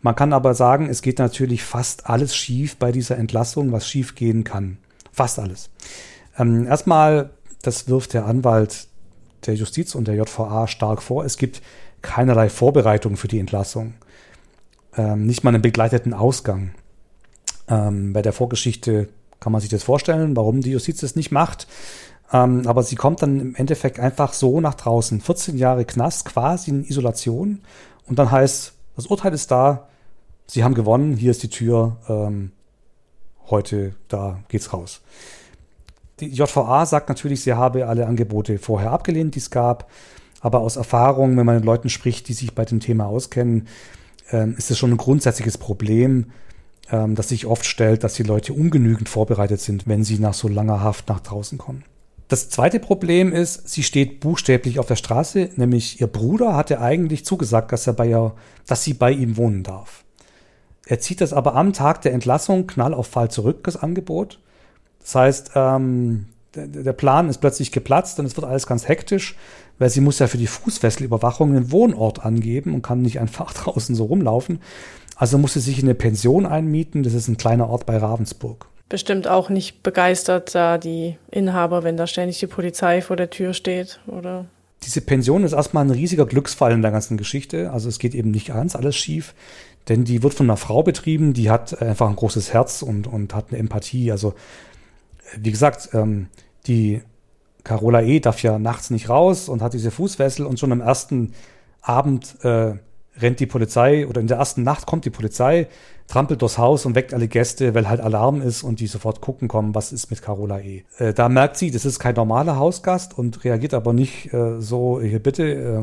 [0.00, 4.14] Man kann aber sagen, es geht natürlich fast alles schief bei dieser Entlassung, was schief
[4.14, 4.78] gehen kann.
[5.12, 5.70] Fast alles.
[6.38, 7.30] Ähm, erstmal,
[7.62, 8.86] das wirft der Anwalt
[9.46, 11.24] der Justiz und der JVA stark vor.
[11.24, 11.60] Es gibt
[12.02, 13.94] keinerlei Vorbereitung für die Entlassung.
[14.96, 16.72] Ähm, nicht mal einen begleiteten Ausgang.
[17.70, 21.66] Ähm, bei der Vorgeschichte kann man sich das vorstellen, warum die Justiz das nicht macht.
[22.32, 25.20] Ähm, aber sie kommt dann im Endeffekt einfach so nach draußen.
[25.20, 27.60] 14 Jahre Knast, quasi in Isolation.
[28.06, 29.88] Und dann heißt, das Urteil ist da,
[30.46, 32.52] sie haben gewonnen, hier ist die Tür, ähm,
[33.48, 35.00] heute, da geht's raus.
[36.20, 39.90] Die JVA sagt natürlich, sie habe alle Angebote vorher abgelehnt, die es gab.
[40.40, 43.68] Aber aus Erfahrung, wenn man mit Leuten spricht, die sich bei dem Thema auskennen,
[44.30, 46.26] ähm, ist es schon ein grundsätzliches Problem,
[46.92, 50.48] ähm, das sich oft stellt, dass die Leute ungenügend vorbereitet sind, wenn sie nach so
[50.48, 51.84] langer Haft nach draußen kommen.
[52.28, 57.24] Das zweite Problem ist, sie steht buchstäblich auf der Straße, nämlich ihr Bruder hatte eigentlich
[57.24, 58.34] zugesagt, dass er bei ihr,
[58.66, 60.04] dass sie bei ihm wohnen darf.
[60.86, 64.38] Er zieht das aber am Tag der Entlassung knall auf Fall zurück, das Angebot.
[65.00, 69.36] Das heißt, ähm, der, der Plan ist plötzlich geplatzt und es wird alles ganz hektisch,
[69.78, 73.94] weil sie muss ja für die Fußfesselüberwachung einen Wohnort angeben und kann nicht einfach draußen
[73.94, 74.60] so rumlaufen.
[75.20, 77.02] Also musste sich in eine Pension einmieten.
[77.02, 78.66] Das ist ein kleiner Ort bei Ravensburg.
[78.88, 83.52] Bestimmt auch nicht begeistert, da die Inhaber, wenn da ständig die Polizei vor der Tür
[83.52, 84.46] steht, oder?
[84.82, 87.70] Diese Pension ist erstmal ein riesiger Glücksfall in der ganzen Geschichte.
[87.70, 89.34] Also es geht eben nicht ganz alles schief,
[89.90, 93.34] denn die wird von einer Frau betrieben, die hat einfach ein großes Herz und, und
[93.34, 94.10] hat eine Empathie.
[94.10, 94.32] Also
[95.36, 96.28] wie gesagt, ähm,
[96.66, 97.02] die
[97.58, 98.20] Die Carola E.
[98.20, 101.34] darf ja nachts nicht raus und hat diese Fußfessel und schon am ersten
[101.82, 102.76] Abend äh,
[103.20, 105.68] rennt die Polizei oder in der ersten Nacht kommt die Polizei,
[106.08, 109.48] trampelt durchs Haus und weckt alle Gäste, weil halt Alarm ist und die sofort gucken
[109.48, 110.84] kommen, was ist mit Carola E.
[110.98, 115.00] Äh, da merkt sie, das ist kein normaler Hausgast und reagiert aber nicht äh, so,
[115.00, 115.82] hier bitte, äh,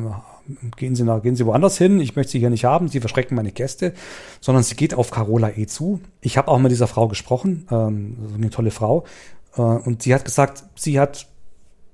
[0.76, 3.36] gehen Sie nach, gehen Sie woanders hin, ich möchte Sie hier nicht haben, Sie verschrecken
[3.36, 3.93] meine Gäste,
[4.41, 6.00] sondern sie geht auf Carola E zu.
[6.21, 9.04] Ich habe auch mit dieser Frau gesprochen, ähm, eine tolle Frau,
[9.58, 11.28] äh, und sie hat gesagt, sie hat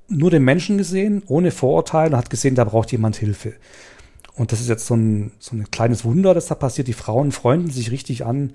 [0.07, 3.53] nur den Menschen gesehen, ohne Vorurteile, und hat gesehen, da braucht jemand Hilfe.
[4.35, 6.87] Und das ist jetzt so ein, so ein kleines Wunder, das da passiert.
[6.87, 8.53] Die Frauen freunden sich richtig an,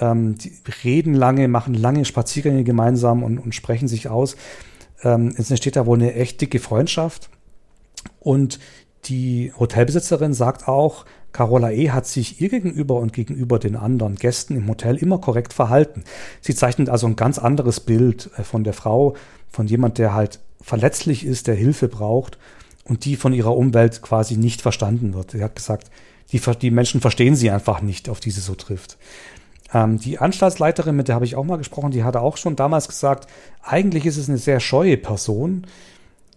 [0.00, 0.52] ähm, die
[0.84, 4.36] reden lange, machen lange Spaziergänge gemeinsam und, und sprechen sich aus.
[5.02, 7.30] Ähm, es entsteht da wohl eine echt dicke Freundschaft.
[8.20, 8.58] Und
[9.04, 11.90] die Hotelbesitzerin sagt auch, Carola E.
[11.90, 16.04] hat sich ihr gegenüber und gegenüber den anderen Gästen im Hotel immer korrekt verhalten.
[16.40, 19.14] Sie zeichnet also ein ganz anderes Bild äh, von der Frau,
[19.50, 22.38] von jemand, der halt verletzlich ist, der Hilfe braucht
[22.88, 25.32] und die von ihrer Umwelt quasi nicht verstanden wird.
[25.32, 25.90] Sie hat gesagt,
[26.32, 28.98] die, die Menschen verstehen sie einfach nicht, auf die sie so trifft.
[29.72, 32.88] Ähm, die Anstaltsleiterin, mit der habe ich auch mal gesprochen, die hatte auch schon damals
[32.88, 33.28] gesagt,
[33.62, 35.66] eigentlich ist es eine sehr scheue Person,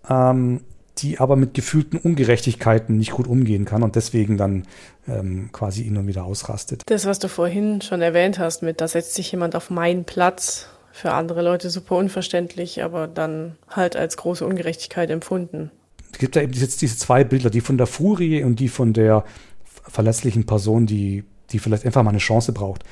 [0.09, 0.61] ähm,
[0.97, 4.67] die aber mit gefühlten Ungerechtigkeiten nicht gut umgehen kann und deswegen dann
[5.07, 6.83] ähm, quasi ihn und wieder ausrastet.
[6.87, 10.67] Das, was du vorhin schon erwähnt hast, mit da setzt sich jemand auf meinen Platz,
[10.91, 15.71] für andere Leute super unverständlich, aber dann halt als große Ungerechtigkeit empfunden.
[16.11, 18.93] Es gibt ja eben diese, diese zwei Bilder, die von der Furie und die von
[18.93, 19.23] der
[19.87, 22.83] verlässlichen Person, die, die vielleicht einfach mal eine Chance braucht.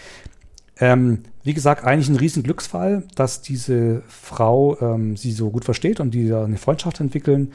[0.79, 5.99] Ähm, wie gesagt, eigentlich ein riesen Glücksfall, dass diese Frau ähm, sie so gut versteht
[5.99, 7.51] und die da eine Freundschaft entwickeln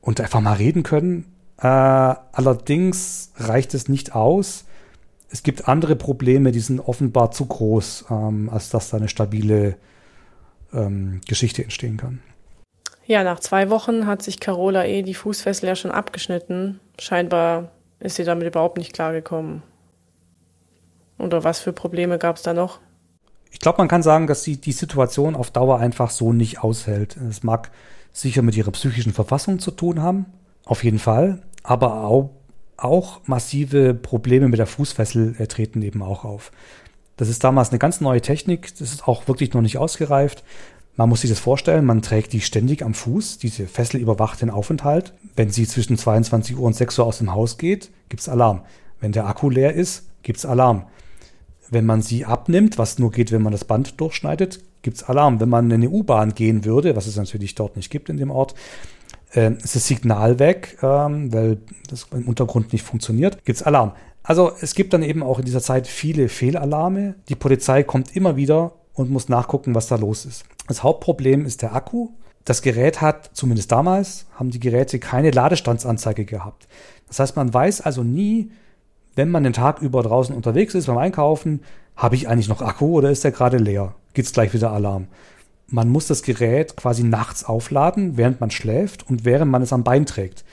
[0.00, 1.26] und einfach mal reden können.
[1.58, 4.64] Äh, allerdings reicht es nicht aus.
[5.30, 9.76] Es gibt andere Probleme, die sind offenbar zu groß, ähm, als dass da eine stabile
[10.72, 12.20] ähm, Geschichte entstehen kann.
[13.06, 16.80] Ja, nach zwei Wochen hat sich Carola eh die Fußfessel ja schon abgeschnitten.
[16.98, 19.62] Scheinbar ist sie damit überhaupt nicht klargekommen.
[21.18, 22.80] Oder was für Probleme gab es da noch?
[23.50, 27.16] Ich glaube, man kann sagen, dass sie die Situation auf Dauer einfach so nicht aushält.
[27.16, 27.70] Es mag
[28.12, 30.26] sicher mit ihrer psychischen Verfassung zu tun haben,
[30.64, 32.30] auf jeden Fall, aber auch,
[32.76, 36.52] auch massive Probleme mit der Fußfessel äh, treten eben auch auf.
[37.16, 40.42] Das ist damals eine ganz neue Technik, das ist auch wirklich noch nicht ausgereift.
[40.96, 44.50] Man muss sich das vorstellen, man trägt die ständig am Fuß, diese Fessel überwacht den
[44.50, 45.12] Aufenthalt.
[45.34, 48.62] Wenn sie zwischen 22 Uhr und 6 Uhr aus dem Haus geht, gibt's Alarm.
[49.00, 50.86] Wenn der Akku leer ist, gibt's Alarm.
[51.68, 55.40] Wenn man sie abnimmt, was nur geht, wenn man das Band durchschneidet, gibt es Alarm.
[55.40, 58.30] Wenn man in eine U-Bahn gehen würde, was es natürlich dort nicht gibt in dem
[58.30, 58.54] Ort,
[59.34, 63.92] äh, ist das Signal weg, ähm, weil das im Untergrund nicht funktioniert, gibt es Alarm.
[64.22, 67.16] Also es gibt dann eben auch in dieser Zeit viele Fehlalarme.
[67.28, 70.44] Die Polizei kommt immer wieder und muss nachgucken, was da los ist.
[70.66, 72.10] Das Hauptproblem ist der Akku.
[72.44, 76.68] Das Gerät hat, zumindest damals, haben die Geräte keine Ladestandsanzeige gehabt.
[77.08, 78.50] Das heißt, man weiß also nie,
[79.14, 81.62] wenn man den Tag über draußen unterwegs ist beim Einkaufen,
[81.96, 83.94] habe ich eigentlich noch Akku oder ist der gerade leer?
[84.12, 85.06] Gibt's gleich wieder Alarm?
[85.68, 89.84] Man muss das Gerät quasi nachts aufladen, während man schläft und während man es am
[89.84, 90.44] Bein trägt.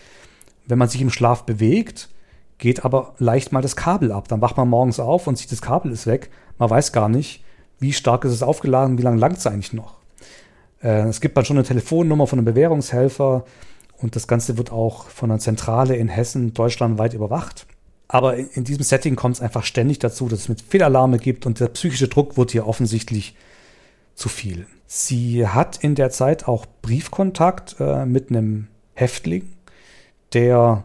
[0.67, 2.09] Wenn man sich im Schlaf bewegt,
[2.57, 4.27] geht aber leicht mal das Kabel ab.
[4.27, 6.29] Dann wacht man morgens auf und sieht, das Kabel ist weg.
[6.59, 7.43] Man weiß gar nicht,
[7.79, 10.00] wie stark ist es aufgeladen, wie lange langt es eigentlich noch.
[10.83, 13.45] Äh, es gibt dann schon eine Telefonnummer von einem Bewährungshelfer
[13.97, 17.65] und das Ganze wird auch von einer Zentrale in Hessen deutschlandweit überwacht.
[18.07, 21.45] Aber in, in diesem Setting kommt es einfach ständig dazu, dass es mit Fehlalarme gibt
[21.45, 23.35] und der psychische Druck wird hier offensichtlich
[24.15, 24.65] zu viel.
[24.85, 29.53] Sie hat in der Zeit auch Briefkontakt äh, mit einem Häftling,
[30.33, 30.83] der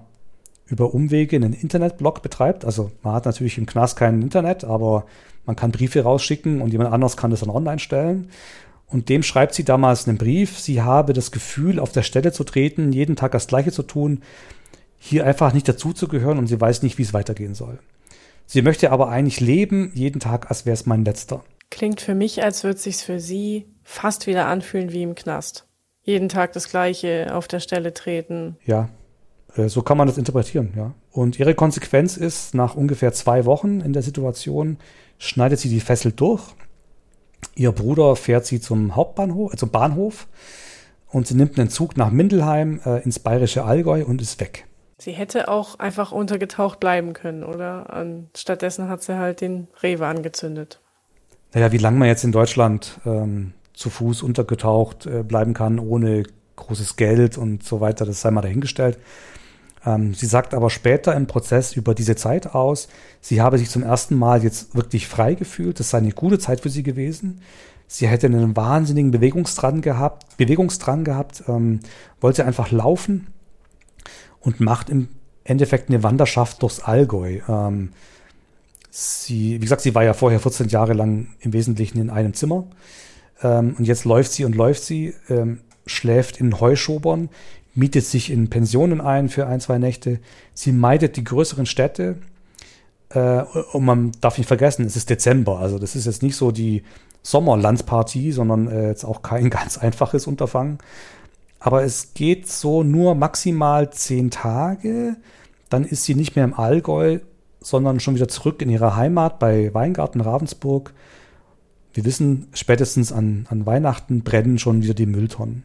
[0.66, 2.64] über Umwege einen Internetblog betreibt.
[2.64, 5.06] Also man hat natürlich im Knast kein Internet, aber
[5.44, 8.30] man kann Briefe rausschicken und jemand anders kann das dann online stellen.
[8.88, 12.44] Und dem schreibt sie damals einen Brief, sie habe das Gefühl, auf der Stelle zu
[12.44, 14.22] treten, jeden Tag das Gleiche zu tun,
[14.98, 17.78] hier einfach nicht dazuzugehören und sie weiß nicht, wie es weitergehen soll.
[18.46, 21.42] Sie möchte aber eigentlich leben, jeden Tag, als wäre es mein letzter.
[21.70, 25.66] Klingt für mich, als würde es sich für sie fast wieder anfühlen wie im Knast.
[26.02, 28.56] Jeden Tag das Gleiche auf der Stelle treten.
[28.64, 28.88] Ja,
[29.56, 30.94] äh, so kann man das interpretieren, ja.
[31.10, 34.78] Und ihre Konsequenz ist, nach ungefähr zwei Wochen in der Situation
[35.18, 36.42] schneidet sie die Fessel durch.
[37.56, 40.28] Ihr Bruder fährt sie zum Hauptbahnhof, äh, zum Bahnhof
[41.10, 44.66] und sie nimmt einen Zug nach Mindelheim äh, ins bayerische Allgäu und ist weg.
[44.98, 48.06] Sie hätte auch einfach untergetaucht bleiben können, oder?
[48.34, 50.80] Stattdessen hat sie halt den Rewe angezündet.
[51.52, 56.24] Naja, wie lange man jetzt in Deutschland ähm, zu Fuß untergetaucht äh, bleiben kann, ohne
[56.56, 58.98] großes Geld und so weiter, das sei mal dahingestellt.
[59.86, 62.88] Ähm, sie sagt aber später im Prozess über diese Zeit aus,
[63.20, 65.78] sie habe sich zum ersten Mal jetzt wirklich frei gefühlt.
[65.80, 67.40] Das sei eine gute Zeit für sie gewesen.
[67.86, 71.80] Sie hätte einen wahnsinnigen Bewegungsdrang gehabt, Bewegungsdrang gehabt, ähm,
[72.20, 73.28] wollte einfach laufen
[74.40, 75.08] und macht im
[75.44, 77.40] Endeffekt eine Wanderschaft durchs Allgäu.
[77.48, 77.92] Ähm,
[78.90, 82.66] sie, wie gesagt, sie war ja vorher 14 Jahre lang im Wesentlichen in einem Zimmer.
[83.40, 87.28] Ähm, und jetzt läuft sie und läuft sie, ähm, schläft in Heuschobern,
[87.76, 90.18] mietet sich in Pensionen ein für ein, zwei Nächte.
[90.54, 92.16] Sie meidet die größeren Städte.
[93.10, 95.60] Äh, und man darf nicht vergessen, es ist Dezember.
[95.60, 96.82] Also das ist jetzt nicht so die
[97.22, 100.78] Sommerlandspartie, sondern äh, jetzt auch kein ganz einfaches Unterfangen.
[101.60, 105.16] Aber es geht so nur maximal zehn Tage.
[105.68, 107.18] Dann ist sie nicht mehr im Allgäu,
[107.60, 110.94] sondern schon wieder zurück in ihre Heimat bei Weingarten Ravensburg.
[111.92, 115.64] Wir wissen, spätestens an, an Weihnachten brennen schon wieder die Mülltonnen.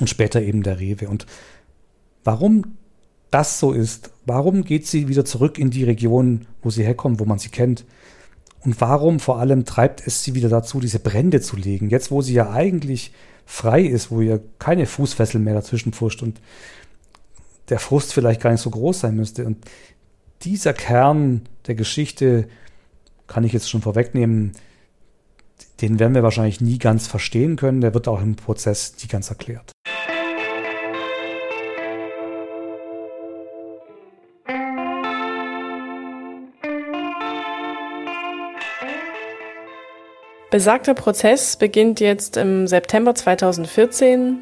[0.00, 1.08] Und später eben der Rewe.
[1.08, 1.26] Und
[2.24, 2.76] warum
[3.30, 7.24] das so ist, warum geht sie wieder zurück in die Region, wo sie herkommt, wo
[7.24, 7.84] man sie kennt?
[8.60, 11.90] Und warum vor allem treibt es sie wieder dazu, diese Brände zu legen?
[11.90, 13.12] Jetzt, wo sie ja eigentlich
[13.44, 16.40] frei ist, wo ihr keine Fußfessel mehr dazwischen pfuscht und
[17.68, 19.44] der Frust vielleicht gar nicht so groß sein müsste.
[19.44, 19.64] Und
[20.42, 22.48] dieser Kern der Geschichte,
[23.26, 24.52] kann ich jetzt schon vorwegnehmen,
[25.80, 27.80] den werden wir wahrscheinlich nie ganz verstehen können.
[27.80, 29.72] Der wird auch im Prozess nie ganz erklärt.
[40.52, 44.40] Besagter Prozess beginnt jetzt im September 2014.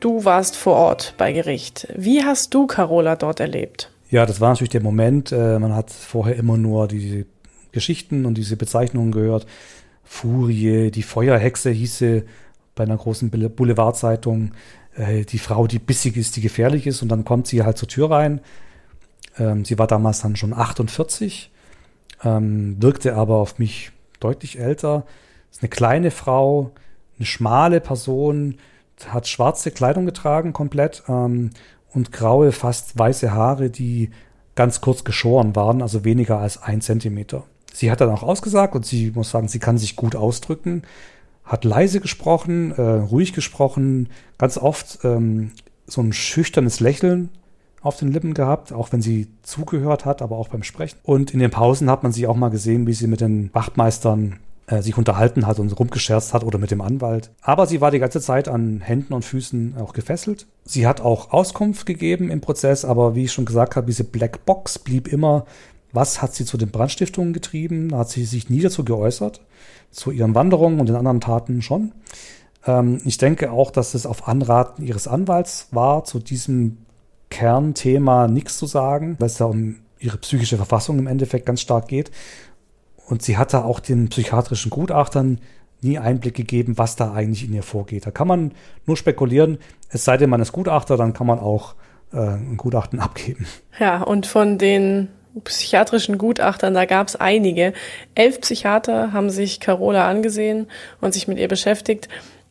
[0.00, 1.86] Du warst vor Ort bei Gericht.
[1.94, 3.90] Wie hast du Carola dort erlebt?
[4.08, 5.32] Ja, das war natürlich der Moment.
[5.32, 7.26] Äh, man hat vorher immer nur diese
[7.72, 9.46] Geschichten und diese Bezeichnungen gehört.
[10.12, 12.24] Furie, die Feuerhexe hieße
[12.74, 14.52] bei einer großen Boulevardzeitung.
[14.96, 17.00] Äh, die Frau, die bissig ist, die gefährlich ist.
[17.00, 18.40] Und dann kommt sie halt zur Tür rein.
[19.38, 21.50] Ähm, sie war damals dann schon 48,
[22.24, 25.06] ähm, wirkte aber auf mich deutlich älter
[25.50, 26.70] ist eine kleine Frau,
[27.18, 28.56] eine schmale Person,
[29.08, 31.50] hat schwarze Kleidung getragen komplett ähm,
[31.92, 34.10] und graue, fast weiße Haare, die
[34.54, 37.44] ganz kurz geschoren waren, also weniger als ein Zentimeter.
[37.72, 40.82] Sie hat dann auch ausgesagt und sie muss sagen, sie kann sich gut ausdrücken,
[41.44, 45.52] hat leise gesprochen, äh, ruhig gesprochen, ganz oft ähm,
[45.86, 47.30] so ein schüchternes Lächeln
[47.82, 50.98] auf den Lippen gehabt, auch wenn sie zugehört hat, aber auch beim Sprechen.
[51.02, 54.38] Und in den Pausen hat man sie auch mal gesehen, wie sie mit den Wachtmeistern
[54.66, 57.30] äh, sich unterhalten hat und rumgescherzt hat oder mit dem Anwalt.
[57.40, 60.46] Aber sie war die ganze Zeit an Händen und Füßen auch gefesselt.
[60.64, 64.44] Sie hat auch Auskunft gegeben im Prozess, aber wie ich schon gesagt habe, diese Black
[64.44, 65.46] Box blieb immer,
[65.92, 67.94] was hat sie zu den Brandstiftungen getrieben?
[67.94, 69.40] Hat sie sich nie dazu geäußert.
[69.90, 71.92] Zu ihren Wanderungen und den anderen Taten schon.
[72.66, 76.78] Ähm, ich denke auch, dass es auf Anraten ihres Anwalts war, zu diesem
[77.30, 81.88] Kernthema nichts zu sagen, weil es da um ihre psychische Verfassung im Endeffekt ganz stark
[81.88, 82.10] geht.
[83.06, 85.40] Und sie hatte auch den psychiatrischen Gutachtern
[85.82, 88.06] nie Einblick gegeben, was da eigentlich in ihr vorgeht.
[88.06, 88.52] Da kann man
[88.86, 91.74] nur spekulieren, es sei denn, man ist Gutachter, dann kann man auch
[92.12, 93.46] äh, ein Gutachten abgeben.
[93.78, 95.08] Ja, und von den
[95.44, 97.72] psychiatrischen Gutachtern, da gab es einige.
[98.14, 100.66] Elf Psychiater haben sich Carola angesehen
[101.00, 102.08] und sich mit ihr beschäftigt.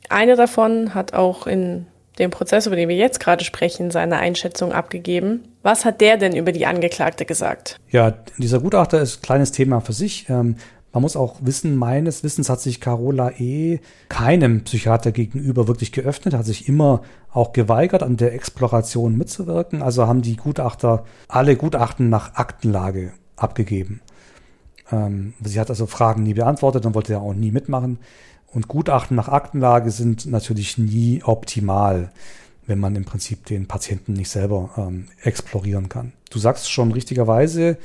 [0.10, 1.86] Einer davon hat auch in
[2.20, 5.44] dem Prozess, über den wir jetzt gerade sprechen, seine Einschätzung abgegeben.
[5.64, 7.78] Was hat der denn über die Angeklagte gesagt?
[7.90, 10.28] Ja, dieser Gutachter ist ein kleines Thema für sich.
[10.30, 10.56] Ähm,
[10.92, 13.80] man muss auch wissen, meines Wissens hat sich Carola E.
[14.10, 19.84] keinem Psychiater gegenüber wirklich geöffnet, hat sich immer auch geweigert, an der Exploration mitzuwirken.
[19.84, 24.02] Also haben die Gutachter alle Gutachten nach Aktenlage abgegeben.
[24.92, 28.00] Ähm, sie hat also Fragen nie beantwortet und wollte ja auch nie mitmachen.
[28.52, 32.12] Und Gutachten nach Aktenlage sind natürlich nie optimal,
[32.66, 36.14] wenn man im Prinzip den Patienten nicht selber ähm, explorieren kann.
[36.32, 37.78] Du sagst schon richtigerweise,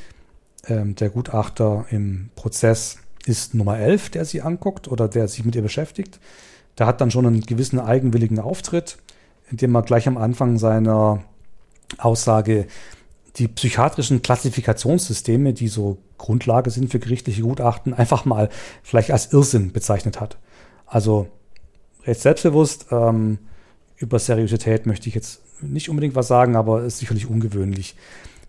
[0.68, 5.54] ähm, der Gutachter im Prozess ist Nummer 11, der sie anguckt oder der sich mit
[5.54, 6.20] ihr beschäftigt.
[6.78, 8.98] Der hat dann schon einen gewissen eigenwilligen Auftritt,
[9.50, 11.22] indem er gleich am Anfang seiner
[11.98, 12.66] Aussage
[13.36, 18.48] die psychiatrischen Klassifikationssysteme, die so Grundlage sind für gerichtliche Gutachten, einfach mal
[18.82, 20.38] vielleicht als Irrsinn bezeichnet hat.
[20.86, 21.28] Also
[22.04, 22.86] recht selbstbewusst.
[22.90, 23.38] Ähm,
[23.96, 27.96] über Seriosität möchte ich jetzt nicht unbedingt was sagen, aber ist sicherlich ungewöhnlich.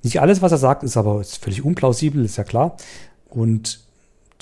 [0.05, 2.77] Nicht alles, was er sagt, ist aber ist völlig unplausibel, ist ja klar.
[3.27, 3.79] Und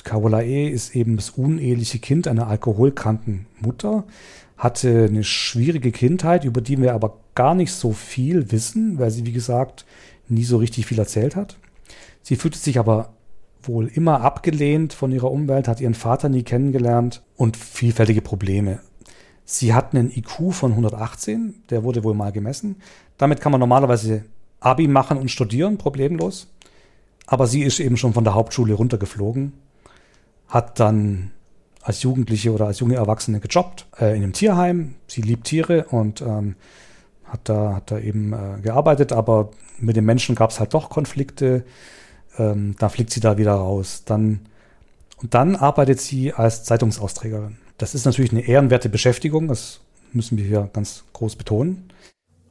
[0.03, 0.68] Carola E.
[0.68, 4.03] ist eben das uneheliche Kind einer alkoholkranken Mutter,
[4.57, 9.26] hatte eine schwierige Kindheit, über die wir aber gar nicht so viel wissen, weil sie,
[9.26, 9.86] wie gesagt,
[10.28, 11.55] nie so richtig viel erzählt hat.
[12.24, 13.14] Sie fühlte sich aber
[13.61, 18.82] wohl immer abgelehnt von ihrer Umwelt, hat ihren Vater nie kennengelernt und vielfältige Probleme.
[19.45, 22.82] Sie hat einen IQ von 118, der wurde wohl mal gemessen.
[23.18, 24.26] Damit kann man normalerweise
[24.64, 26.47] Abi machen und studieren, problemlos.
[27.26, 29.53] Aber sie ist eben schon von der Hauptschule runtergeflogen,
[30.47, 31.32] hat dann
[31.82, 34.95] als Jugendliche oder als junge Erwachsene gejobbt äh, in einem Tierheim.
[35.07, 36.55] Sie liebt Tiere und ähm,
[37.26, 40.89] hat da, hat da eben äh, gearbeitet, aber mit den Menschen gab es halt doch
[40.89, 41.66] Konflikte.
[42.38, 44.03] Ähm, da fliegt sie da wieder raus.
[44.05, 44.41] Dann,
[45.22, 47.57] und dann arbeitet sie als Zeitungsausträgerin.
[47.78, 49.82] Das ist natürlich eine ehrenwerte Beschäftigung, das
[50.14, 51.89] müssen wir hier ganz groß betonen.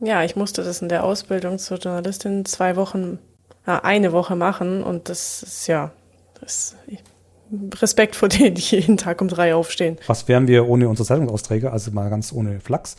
[0.02, 3.18] Ja, ich musste das in der Ausbildung zur Journalistin zwei Wochen,
[3.66, 5.92] äh, eine Woche machen und das ist ja,
[6.40, 9.98] das ist Respekt vor denen, die jeden Tag um drei aufstehen.
[10.06, 12.96] Was wären wir ohne unsere Zeitungsausträger, also mal ganz ohne Flachs.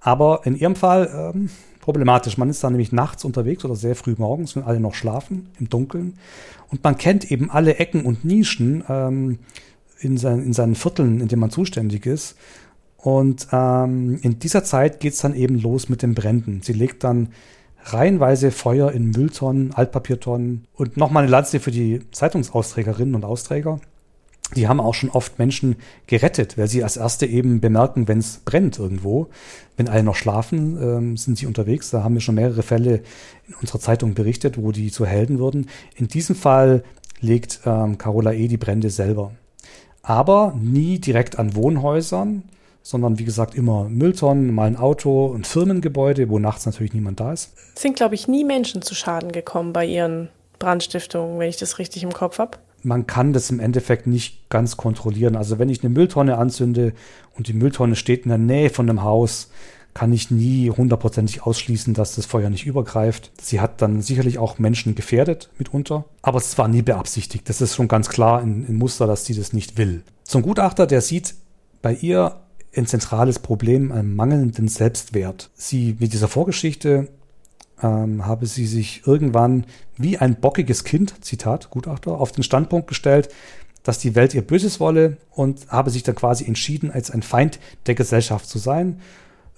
[0.00, 1.50] Aber in ihrem Fall ähm,
[1.84, 2.38] problematisch.
[2.38, 5.68] Man ist da nämlich nachts unterwegs oder sehr früh morgens, wenn alle noch schlafen, im
[5.68, 6.18] Dunkeln.
[6.70, 9.38] Und man kennt eben alle Ecken und Nischen ähm,
[10.00, 12.36] in, sein, in seinen Vierteln, in denen man zuständig ist.
[13.04, 16.62] Und ähm, in dieser Zeit geht es dann eben los mit den Bränden.
[16.62, 17.28] Sie legt dann
[17.82, 23.78] reihenweise Feuer in Mülltonnen, Altpapiertonnen und nochmal eine Lanze für die Zeitungsausträgerinnen und Austräger.
[24.56, 25.76] Die haben auch schon oft Menschen
[26.06, 29.28] gerettet, weil sie als Erste eben bemerken, wenn es brennt irgendwo.
[29.76, 31.90] Wenn alle noch schlafen, ähm, sind sie unterwegs.
[31.90, 33.02] Da haben wir schon mehrere Fälle
[33.46, 35.66] in unserer Zeitung berichtet, wo die zu Helden wurden.
[35.96, 36.84] In diesem Fall
[37.20, 38.48] legt ähm, Carola E.
[38.48, 39.32] die Brände selber.
[40.00, 42.44] Aber nie direkt an Wohnhäusern,
[42.84, 47.32] sondern wie gesagt immer Mülltonnen, mal ein Auto und Firmengebäude, wo nachts natürlich niemand da
[47.32, 47.54] ist.
[47.74, 50.28] Es sind, glaube ich, nie Menschen zu Schaden gekommen bei ihren
[50.58, 52.58] Brandstiftungen, wenn ich das richtig im Kopf habe.
[52.82, 55.34] Man kann das im Endeffekt nicht ganz kontrollieren.
[55.34, 56.92] Also wenn ich eine Mülltonne anzünde
[57.34, 59.50] und die Mülltonne steht in der Nähe von einem Haus,
[59.94, 63.30] kann ich nie hundertprozentig ausschließen, dass das Feuer nicht übergreift.
[63.40, 67.48] Sie hat dann sicherlich auch Menschen gefährdet mitunter, aber es war nie beabsichtigt.
[67.48, 70.02] Das ist schon ganz klar in, in Muster, dass sie das nicht will.
[70.24, 71.34] Zum Gutachter, der sieht
[71.80, 72.43] bei ihr
[72.76, 75.50] ein zentrales Problem, einen mangelnden Selbstwert.
[75.54, 77.08] Sie mit dieser Vorgeschichte
[77.82, 79.66] ähm, habe sie sich irgendwann
[79.96, 83.28] wie ein bockiges Kind, Zitat Gutachter, auf den Standpunkt gestellt,
[83.82, 87.58] dass die Welt ihr Böses wolle und habe sich dann quasi entschieden, als ein Feind
[87.86, 89.00] der Gesellschaft zu sein,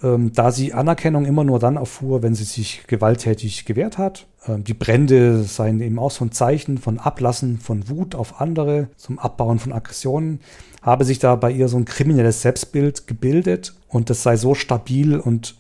[0.02, 4.26] ähm, da sie Anerkennung immer nur dann erfuhr, wenn sie sich gewalttätig gewehrt hat.
[4.46, 8.88] Ähm, die Brände seien eben auch so ein Zeichen von Ablassen von Wut auf andere,
[8.96, 10.40] zum Abbauen von Aggressionen
[10.86, 15.18] habe sich da bei ihr so ein kriminelles Selbstbild gebildet und das sei so stabil
[15.18, 15.56] und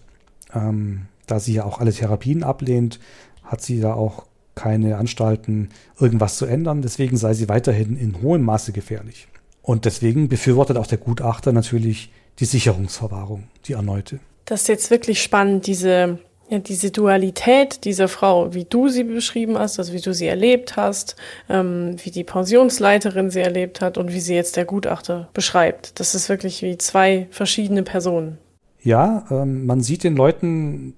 [0.54, 3.00] ähm, da sie ja auch alle Therapien ablehnt,
[3.42, 4.24] hat sie da auch
[4.54, 6.80] keine Anstalten, irgendwas zu ändern.
[6.80, 9.26] Deswegen sei sie weiterhin in hohem Maße gefährlich.
[9.62, 14.20] Und deswegen befürwortet auch der Gutachter natürlich die Sicherungsverwahrung, die erneute.
[14.44, 19.58] Das ist jetzt wirklich spannend, diese ja, diese Dualität dieser Frau, wie du sie beschrieben
[19.58, 21.16] hast, also wie du sie erlebt hast,
[21.48, 25.98] ähm, wie die Pensionsleiterin sie erlebt hat und wie sie jetzt der Gutachter beschreibt.
[25.98, 28.38] Das ist wirklich wie zwei verschiedene Personen.
[28.82, 30.94] Ja, ähm, man sieht den Leuten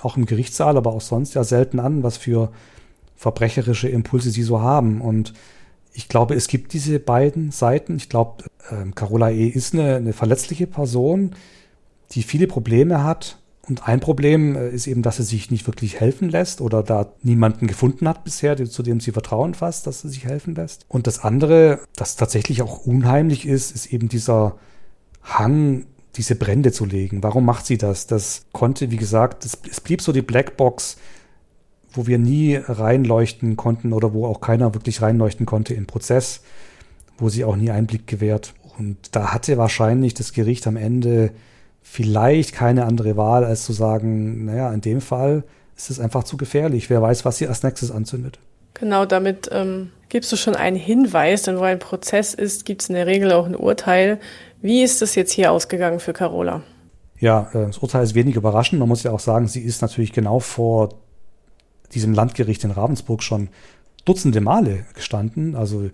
[0.00, 2.50] auch im Gerichtssaal, aber auch sonst ja selten an, was für
[3.14, 5.00] verbrecherische Impulse sie so haben.
[5.00, 5.32] Und
[5.92, 7.96] ich glaube, es gibt diese beiden Seiten.
[7.96, 9.46] Ich glaube, ähm, Carola E.
[9.46, 11.36] ist eine, eine verletzliche Person,
[12.12, 13.38] die viele Probleme hat
[13.68, 17.12] und ein Problem äh, ist eben, dass sie sich nicht wirklich helfen lässt oder da
[17.22, 20.84] niemanden gefunden hat bisher, zu dem sie Vertrauen fasst, dass sie sich helfen lässt.
[20.88, 24.56] Und das andere, das tatsächlich auch unheimlich ist, ist eben dieser
[25.22, 25.86] Hang,
[26.16, 27.22] diese Brände zu legen.
[27.22, 28.08] Warum macht sie das?
[28.08, 30.96] Das konnte, wie gesagt, es, es blieb so die Blackbox,
[31.92, 36.40] wo wir nie reinleuchten konnten oder wo auch keiner wirklich reinleuchten konnte im Prozess,
[37.16, 38.54] wo sie auch nie Einblick gewährt.
[38.76, 41.30] Und da hatte wahrscheinlich das Gericht am Ende
[41.82, 45.44] vielleicht keine andere Wahl, als zu sagen, naja, in dem Fall
[45.76, 46.90] ist es einfach zu gefährlich.
[46.90, 48.38] Wer weiß, was sie als nächstes anzündet.
[48.74, 52.88] Genau, damit ähm, gibst du schon einen Hinweis, denn wo ein Prozess ist, gibt es
[52.88, 54.18] in der Regel auch ein Urteil.
[54.60, 56.62] Wie ist das jetzt hier ausgegangen für Carola?
[57.18, 58.80] Ja, äh, das Urteil ist wenig überraschend.
[58.80, 60.90] Man muss ja auch sagen, sie ist natürlich genau vor
[61.94, 63.48] diesem Landgericht in Ravensburg schon
[64.04, 65.54] Dutzende Male gestanden.
[65.54, 65.90] Also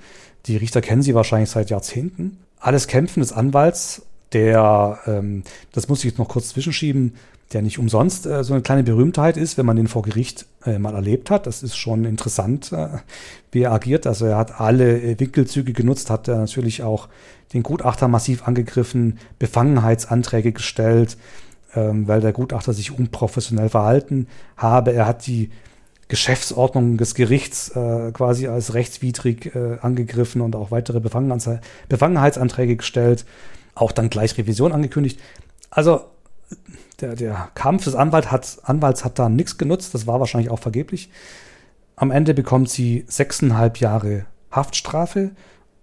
[0.47, 2.39] die Richter kennen sie wahrscheinlich seit Jahrzehnten.
[2.59, 7.15] Alles Kämpfen des Anwalts der, ähm, das muss ich jetzt noch kurz zwischenschieben,
[7.53, 10.79] der nicht umsonst äh, so eine kleine Berühmtheit ist, wenn man den vor Gericht äh,
[10.79, 11.47] mal erlebt hat.
[11.47, 12.89] Das ist schon interessant, äh,
[13.53, 14.07] wie er agiert.
[14.07, 17.09] Also er hat alle äh, Winkelzüge genutzt, hat natürlich auch
[17.55, 21.17] den Gutachter massiv angegriffen, Befangenheitsanträge gestellt,
[21.75, 24.27] ähm, weil der Gutachter sich unprofessionell verhalten
[24.57, 24.93] habe.
[24.93, 25.51] Er hat die
[26.09, 33.25] Geschäftsordnung des Gerichts äh, quasi als rechtswidrig äh, angegriffen und auch weitere Befangenheitsanträge gestellt
[33.81, 35.21] auch dann gleich Revision angekündigt.
[35.71, 36.03] Also
[37.01, 40.59] der, der Kampf des Anwalt hat, Anwalts hat da nichts genutzt, das war wahrscheinlich auch
[40.59, 41.11] vergeblich.
[41.97, 45.31] Am Ende bekommt sie sechseinhalb Jahre Haftstrafe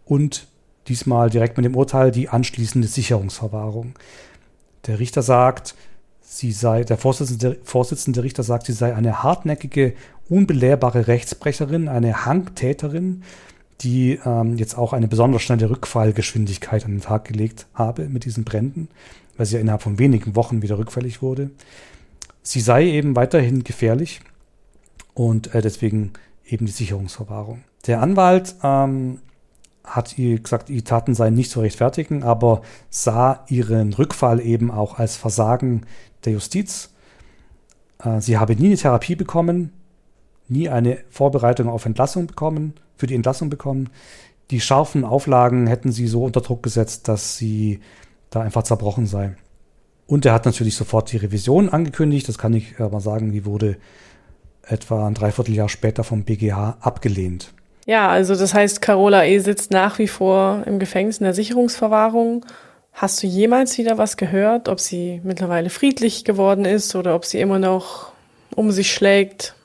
[0.06, 0.48] und
[0.88, 3.94] diesmal direkt mit dem Urteil die anschließende Sicherungsverwahrung.
[4.88, 5.76] Der Richter sagt,
[6.22, 9.94] sie sei, der Vorsitzende, Vorsitzende Richter sagt, sie sei eine hartnäckige,
[10.30, 13.24] unbelehrbare Rechtsbrecherin, eine Hangtäterin,
[13.82, 18.44] die ähm, jetzt auch eine besonders schnelle Rückfallgeschwindigkeit an den Tag gelegt habe mit diesen
[18.44, 18.88] Bränden,
[19.38, 21.52] weil sie ja innerhalb von wenigen Wochen wieder rückfällig wurde.
[22.42, 24.22] Sie sei eben weiterhin gefährlich
[25.14, 26.14] und äh, deswegen
[26.46, 27.64] eben die Sicherungsverwahrung.
[27.88, 29.20] Der Anwalt ähm,
[29.84, 34.98] hat ihr gesagt, die Taten seien nicht zu rechtfertigen, aber sah ihren Rückfall eben auch
[35.00, 35.86] als Versagen
[36.24, 36.92] der Justiz.
[38.04, 39.74] Äh, sie habe nie eine Therapie bekommen,
[40.48, 43.90] nie eine Vorbereitung auf Entlassung bekommen, für die Entlassung bekommen.
[44.52, 47.80] Die scharfen Auflagen hätten sie so unter Druck gesetzt, dass sie
[48.30, 49.36] da einfach zerbrochen sei.
[50.08, 52.30] Und er hat natürlich sofort die Revision angekündigt.
[52.30, 53.78] Das kann ich aber sagen, die wurde
[54.68, 57.54] etwa ein Dreivierteljahr später vom BGH abgelehnt.
[57.86, 59.40] Ja, also das heißt, Carola E.
[59.40, 62.46] sitzt nach wie vor im Gefängnis in der Sicherungsverwahrung.
[62.94, 67.40] Hast du jemals wieder was gehört, ob sie mittlerweile friedlich geworden ist oder ob sie
[67.40, 68.12] immer noch
[68.56, 69.56] um sich schlägt,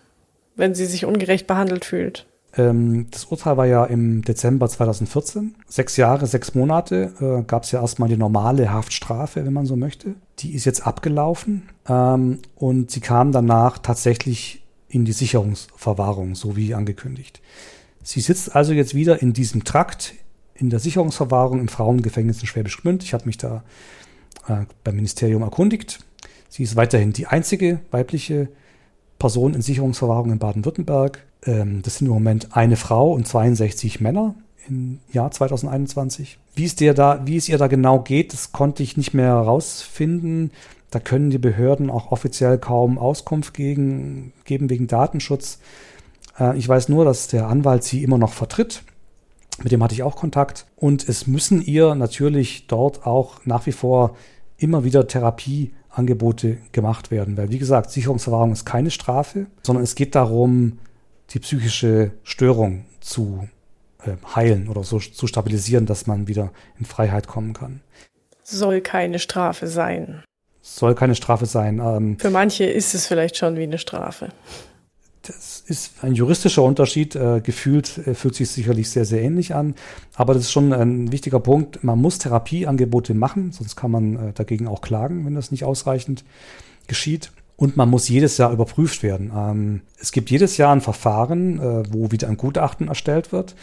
[0.56, 2.26] wenn sie sich ungerecht behandelt fühlt?
[2.56, 5.54] Ähm, das Urteil war ja im Dezember 2014.
[5.68, 9.76] Sechs Jahre, sechs Monate äh, gab es ja erstmal die normale Haftstrafe, wenn man so
[9.76, 10.14] möchte.
[10.40, 16.74] Die ist jetzt abgelaufen ähm, und sie kam danach tatsächlich in die Sicherungsverwahrung, so wie
[16.74, 17.40] angekündigt.
[18.02, 20.14] Sie sitzt also jetzt wieder in diesem Trakt
[20.54, 23.02] in der Sicherungsverwahrung im Frauengefängnis in Schwäbisch Gmünd.
[23.02, 23.62] Ich habe mich da
[24.48, 26.00] äh, beim Ministerium erkundigt.
[26.48, 28.48] Sie ist weiterhin die einzige weibliche
[29.20, 31.24] Person in Sicherungsverwahrung in Baden-Württemberg.
[31.44, 34.34] Ähm, das sind im Moment eine Frau und 62 Männer
[34.68, 36.38] im Jahr 2021.
[36.56, 39.26] Wie es, dir da, wie es ihr da genau geht, das konnte ich nicht mehr
[39.26, 40.50] herausfinden.
[40.90, 45.60] Da können die Behörden auch offiziell kaum Auskunft gegen, geben wegen Datenschutz.
[46.38, 48.82] Äh, ich weiß nur, dass der Anwalt sie immer noch vertritt.
[49.62, 50.66] Mit dem hatte ich auch Kontakt.
[50.76, 54.16] Und es müssen ihr natürlich dort auch nach wie vor
[54.56, 55.06] immer wieder
[55.90, 57.36] Therapieangebote gemacht werden.
[57.36, 60.78] Weil, wie gesagt, Sicherungsverwahrung ist keine Strafe, sondern es geht darum,
[61.30, 63.48] die psychische Störung zu
[64.04, 67.80] äh, heilen oder so zu stabilisieren, dass man wieder in Freiheit kommen kann.
[68.42, 70.24] Soll keine Strafe sein.
[70.60, 71.78] Soll keine Strafe sein.
[71.78, 74.28] Ähm, Für manche ist es vielleicht schon wie eine Strafe.
[75.22, 77.14] Das ist ein juristischer Unterschied.
[77.14, 79.74] Äh, gefühlt äh, fühlt sich sicherlich sehr, sehr ähnlich an.
[80.14, 81.82] Aber das ist schon ein wichtiger Punkt.
[81.84, 86.24] Man muss Therapieangebote machen, sonst kann man äh, dagegen auch klagen, wenn das nicht ausreichend
[86.86, 87.30] geschieht.
[87.56, 89.30] Und man muss jedes Jahr überprüft werden.
[89.36, 93.54] Ähm, es gibt jedes Jahr ein Verfahren, äh, wo wieder ein Gutachten erstellt wird,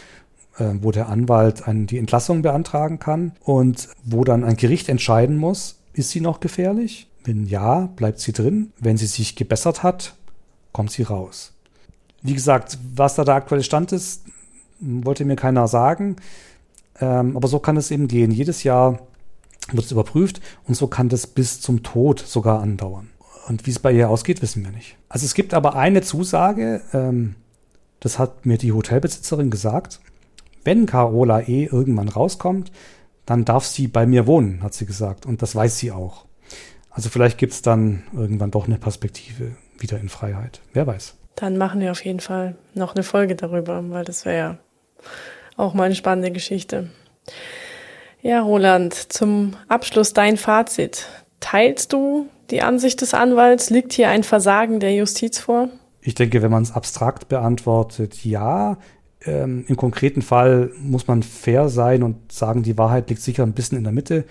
[0.60, 5.38] äh, wo der Anwalt ein, die Entlassung beantragen kann und wo dann ein Gericht entscheiden
[5.38, 7.08] muss, ist sie noch gefährlich?
[7.24, 8.72] Wenn ja, bleibt sie drin.
[8.80, 10.14] Wenn sie sich gebessert hat,
[10.72, 11.53] kommt sie raus.
[12.22, 14.24] Wie gesagt, was da der aktuelle Stand ist,
[14.80, 16.18] wollte mir keiner sagen.
[16.99, 18.32] Ähm, aber so kann es eben gehen.
[18.32, 18.99] Jedes Jahr
[19.72, 23.09] wird es überprüft und so kann das bis zum Tod sogar andauern.
[23.47, 24.97] Und wie es bei ihr ausgeht, wissen wir nicht.
[25.09, 27.36] Also es gibt aber eine Zusage, ähm,
[27.99, 29.99] das hat mir die Hotelbesitzerin gesagt.
[30.63, 31.65] Wenn Carola E.
[31.65, 32.72] irgendwann rauskommt,
[33.26, 35.26] dann darf sie bei mir wohnen, hat sie gesagt.
[35.26, 36.26] Und das weiß sie auch.
[36.89, 40.61] Also vielleicht gibt es dann irgendwann doch eine Perspektive wieder in Freiheit.
[40.74, 41.15] Wer weiß.
[41.38, 44.58] Dann machen wir auf jeden Fall noch eine Folge darüber, weil das wäre ja
[45.56, 46.90] auch mal eine spannende Geschichte.
[48.24, 51.08] Ja, Roland, zum Abschluss dein Fazit.
[51.40, 53.70] Teilst du die Ansicht des Anwalts?
[53.70, 55.70] Liegt hier ein Versagen der Justiz vor?
[56.02, 58.80] Ich denke, wenn man es abstrakt beantwortet, ja.
[59.24, 63.54] Ähm, Im konkreten Fall muss man fair sein und sagen, die Wahrheit liegt sicher ein
[63.54, 64.26] bisschen in der Mitte.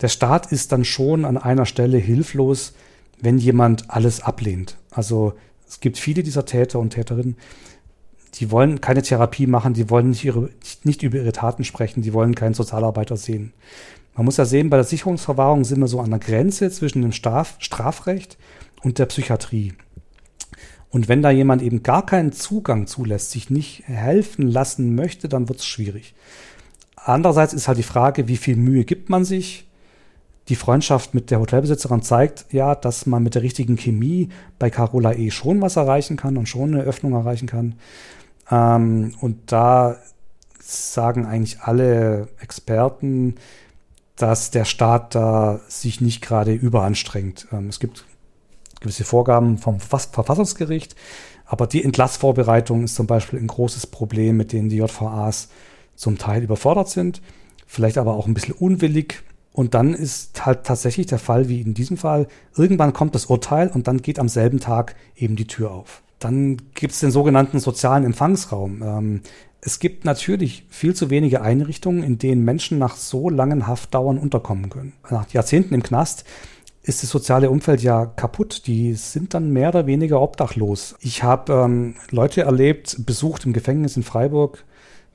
[0.00, 2.72] Der Staat ist dann schon an einer Stelle hilflos,
[3.20, 4.78] wenn jemand alles ablehnt.
[4.90, 5.34] Also
[5.72, 7.38] es gibt viele dieser Täter und Täterinnen,
[8.34, 10.50] die wollen keine Therapie machen, die wollen nicht, ihre,
[10.84, 13.54] nicht über ihre Taten sprechen, die wollen keinen Sozialarbeiter sehen.
[14.14, 17.12] Man muss ja sehen, bei der Sicherungsverwahrung sind wir so an der Grenze zwischen dem
[17.12, 18.36] Straf Strafrecht
[18.82, 19.72] und der Psychiatrie.
[20.90, 25.48] Und wenn da jemand eben gar keinen Zugang zulässt, sich nicht helfen lassen möchte, dann
[25.48, 26.14] wird es schwierig.
[26.96, 29.66] Andererseits ist halt die Frage, wie viel Mühe gibt man sich?
[30.48, 34.28] Die Freundschaft mit der Hotelbesitzerin zeigt ja, dass man mit der richtigen Chemie
[34.58, 37.76] bei Carola E schon was erreichen kann und schon eine Öffnung erreichen kann.
[38.50, 39.96] Ähm, und da
[40.60, 43.36] sagen eigentlich alle Experten,
[44.16, 47.48] dass der Staat da sich nicht gerade überanstrengt.
[47.52, 48.04] Ähm, es gibt
[48.80, 50.96] gewisse Vorgaben vom Verfassungsgericht,
[51.46, 55.48] aber die Entlassvorbereitung ist zum Beispiel ein großes Problem, mit denen die JVAs
[55.94, 57.22] zum Teil überfordert sind,
[57.66, 59.22] vielleicht aber auch ein bisschen unwillig.
[59.52, 62.26] Und dann ist halt tatsächlich der Fall, wie in diesem Fall,
[62.56, 66.02] irgendwann kommt das Urteil und dann geht am selben Tag eben die Tür auf.
[66.18, 68.82] Dann gibt es den sogenannten sozialen Empfangsraum.
[68.82, 69.20] Ähm,
[69.60, 74.70] es gibt natürlich viel zu wenige Einrichtungen, in denen Menschen nach so langen Haftdauern unterkommen
[74.70, 74.94] können.
[75.10, 76.24] Nach Jahrzehnten im Knast
[76.82, 78.66] ist das soziale Umfeld ja kaputt.
[78.66, 80.96] Die sind dann mehr oder weniger obdachlos.
[81.00, 84.64] Ich habe ähm, Leute erlebt, besucht im Gefängnis in Freiburg,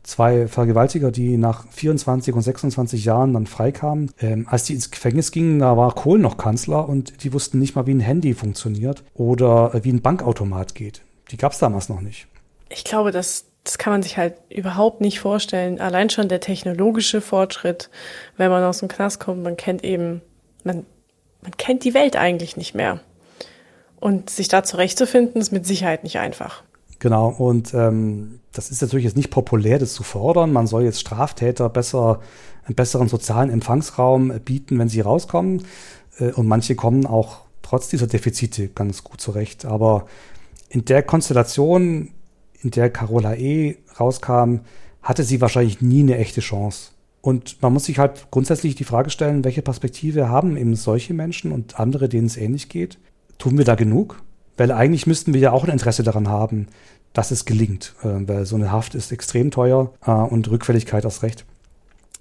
[0.08, 4.12] zwei Vergewaltiger, die nach 24 und 26 Jahren dann freikamen.
[4.20, 7.76] Ähm, als die ins Gefängnis gingen, da war Kohl noch Kanzler und die wussten nicht
[7.76, 11.02] mal, wie ein Handy funktioniert oder äh, wie ein Bankautomat geht.
[11.32, 12.28] Die gab es damals noch nicht.
[12.70, 15.82] Ich glaube, das, das kann man sich halt überhaupt nicht vorstellen.
[15.82, 17.90] Allein schon der technologische Fortschritt,
[18.38, 20.22] wenn man aus dem Knast kommt, man kennt eben,
[20.64, 20.86] man,
[21.42, 23.02] man kennt die Welt eigentlich nicht mehr.
[24.00, 26.64] Und sich da zurechtzufinden, ist mit Sicherheit nicht einfach.
[27.00, 30.52] Genau, und ähm, das ist natürlich jetzt nicht populär, das zu fordern.
[30.52, 32.22] Man soll jetzt Straftäter besser,
[32.66, 35.64] einen besseren sozialen Empfangsraum bieten, wenn sie rauskommen.
[36.20, 39.66] Äh, und manche kommen auch trotz dieser Defizite ganz gut zurecht.
[39.66, 40.08] Aber
[40.70, 42.10] in der Konstellation,
[42.62, 43.78] in der Carola E.
[44.00, 44.60] rauskam,
[45.02, 46.92] hatte sie wahrscheinlich nie eine echte Chance.
[47.22, 51.52] Und man muss sich halt grundsätzlich die Frage stellen, welche Perspektive haben eben solche Menschen
[51.52, 53.00] und andere, denen es ähnlich geht?
[53.38, 54.22] Tun wir da genug?
[54.56, 56.68] Weil eigentlich müssten wir ja auch ein Interesse daran haben,
[57.14, 61.24] dass es gelingt, äh, weil so eine Haft ist extrem teuer äh, und Rückfälligkeit erst
[61.24, 61.46] recht.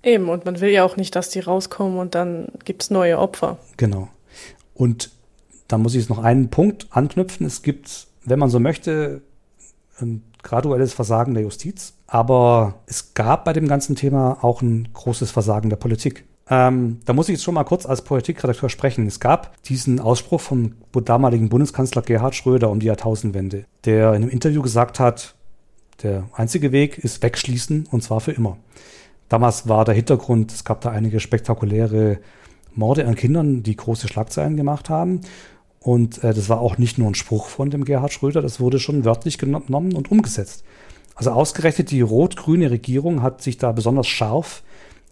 [0.02, 3.18] Eben, und man will ja auch nicht, dass die rauskommen und dann gibt es neue
[3.18, 3.58] Opfer.
[3.76, 4.08] Genau.
[4.74, 5.10] Und
[5.68, 7.46] da muss ich jetzt noch einen Punkt anknüpfen.
[7.46, 9.22] Es gibt, wenn man so möchte,
[9.98, 15.30] ein graduelles Versagen der Justiz, aber es gab bei dem ganzen Thema auch ein großes
[15.30, 16.24] Versagen der Politik.
[16.48, 19.06] Ähm, da muss ich jetzt schon mal kurz als Politikredakteur sprechen.
[19.06, 24.30] Es gab diesen Ausspruch vom damaligen Bundeskanzler Gerhard Schröder um die Jahrtausendwende, der in einem
[24.30, 25.34] Interview gesagt hat,
[26.02, 28.58] der einzige Weg ist wegschließen und zwar für immer.
[29.28, 32.18] Damals war der Hintergrund, es gab da einige spektakuläre
[32.74, 35.22] Morde an Kindern, die große Schlagzeilen gemacht haben.
[35.80, 38.78] Und äh, das war auch nicht nur ein Spruch von dem Gerhard Schröder, das wurde
[38.78, 40.64] schon wörtlich genommen und umgesetzt.
[41.14, 44.62] Also ausgerechnet die rot-grüne Regierung hat sich da besonders scharf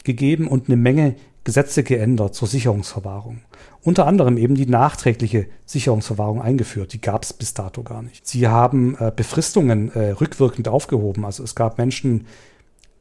[0.05, 3.43] gegeben und eine Menge Gesetze geändert zur Sicherungsverwahrung.
[3.83, 6.95] Unter anderem eben die nachträgliche Sicherungsverwahrung eingeführt.
[6.95, 8.27] Die gab es bis dato gar nicht.
[8.27, 11.27] Sie haben äh, Befristungen äh, rückwirkend aufgehoben.
[11.27, 12.27] Also es gab Menschen,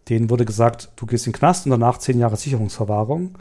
[0.09, 3.37] denen wurde gesagt, du gehst in den Knast und danach zehn Jahre Sicherungsverwahrung.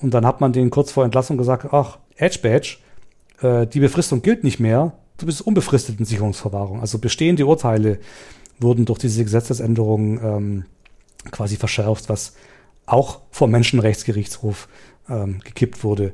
[0.00, 2.78] Und dann hat man denen kurz vor Entlassung gesagt, ach, Edge Badge,
[3.42, 6.80] äh, die Befristung gilt nicht mehr, du bist unbefristet in Sicherungsverwahrung.
[6.80, 8.00] Also bestehende Urteile
[8.58, 10.64] wurden durch diese Gesetzesänderung ähm,
[11.30, 12.34] quasi verschärft, was
[12.86, 14.68] auch vom Menschenrechtsgerichtshof
[15.08, 16.12] ähm, gekippt wurde.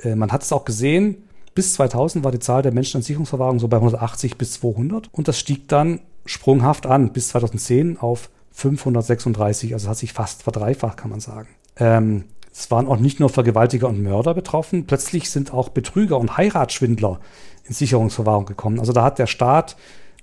[0.00, 1.24] Äh, man hat es auch gesehen,
[1.54, 5.28] bis 2000 war die Zahl der Menschen in Sicherungsverwahrung so bei 180 bis 200 und
[5.28, 11.10] das stieg dann sprunghaft an bis 2010 auf 536, also hat sich fast verdreifacht, kann
[11.10, 11.48] man sagen.
[11.76, 16.36] Ähm, es waren auch nicht nur Vergewaltiger und Mörder betroffen, plötzlich sind auch Betrüger und
[16.36, 17.20] Heiratsschwindler
[17.64, 18.80] in Sicherungsverwahrung gekommen.
[18.80, 19.76] Also da hat der Staat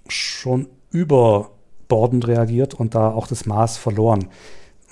[0.08, 4.30] schon überbordend reagiert und da auch das Maß verloren.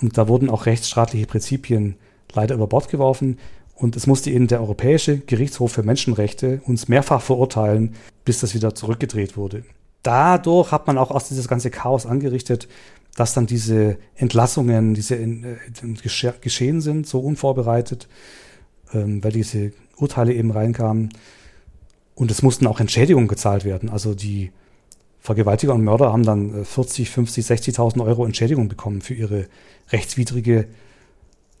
[0.02, 1.96] Und da wurden auch rechtsstaatliche Prinzipien
[2.32, 3.38] leider über Bord geworfen.
[3.74, 7.94] Und es musste eben der Europäische Gerichtshof für Menschenrechte uns mehrfach verurteilen,
[8.24, 9.64] bis das wieder zurückgedreht wurde.
[10.02, 12.68] Dadurch hat man auch aus dieses ganze Chaos angerichtet,
[13.16, 15.56] dass dann diese Entlassungen, diese äh,
[16.40, 18.08] geschehen sind, so unvorbereitet,
[18.92, 21.10] ähm, weil diese Urteile eben reinkamen.
[22.14, 23.90] Und es mussten auch Entschädigungen gezahlt werden.
[23.90, 24.50] Also die
[25.22, 29.46] Vergewaltiger und Mörder haben dann 40, 50, 60.000 Euro Entschädigung bekommen für ihre
[29.90, 30.66] rechtswidrige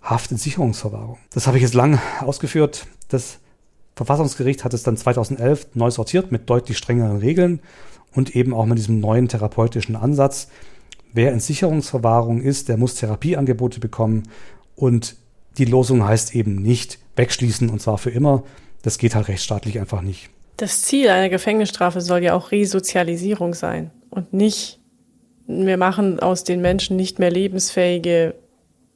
[0.02, 1.18] Haft in Sicherungsverwahrung.
[1.32, 2.86] Das habe ich jetzt lang ausgeführt.
[3.08, 3.38] Das
[3.94, 7.60] Verfassungsgericht hat es dann 2011 neu sortiert mit deutlich strengeren Regeln
[8.12, 10.48] und eben auch mit diesem neuen therapeutischen Ansatz.
[11.12, 14.24] Wer in Sicherungsverwahrung ist, der muss Therapieangebote bekommen
[14.74, 15.14] und
[15.56, 18.42] die Losung heißt eben nicht wegschließen und zwar für immer.
[18.82, 20.30] Das geht halt rechtsstaatlich einfach nicht.
[20.62, 24.78] Das Ziel einer Gefängnisstrafe soll ja auch Resozialisierung sein und nicht,
[25.48, 28.36] wir machen aus den Menschen nicht mehr lebensfähige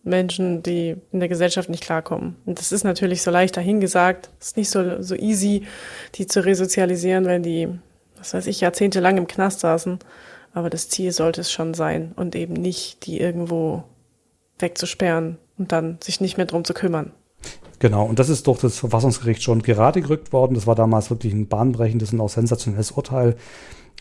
[0.05, 2.37] Menschen, die in der Gesellschaft nicht klarkommen.
[2.47, 4.31] Und das ist natürlich so leicht dahingesagt.
[4.39, 5.67] Es ist nicht so, so easy,
[6.15, 7.69] die zu resozialisieren, wenn die,
[8.17, 9.99] was weiß ich, jahrzehntelang im Knast saßen.
[10.55, 13.83] Aber das Ziel sollte es schon sein und eben nicht, die irgendwo
[14.61, 17.11] wegzusperren und dann sich nicht mehr drum zu kümmern.
[17.79, 20.55] Genau, und das ist durch das Verfassungsgericht schon gerade gerückt worden.
[20.55, 23.37] Das war damals wirklich ein bahnbrechendes und auch sensationelles Urteil.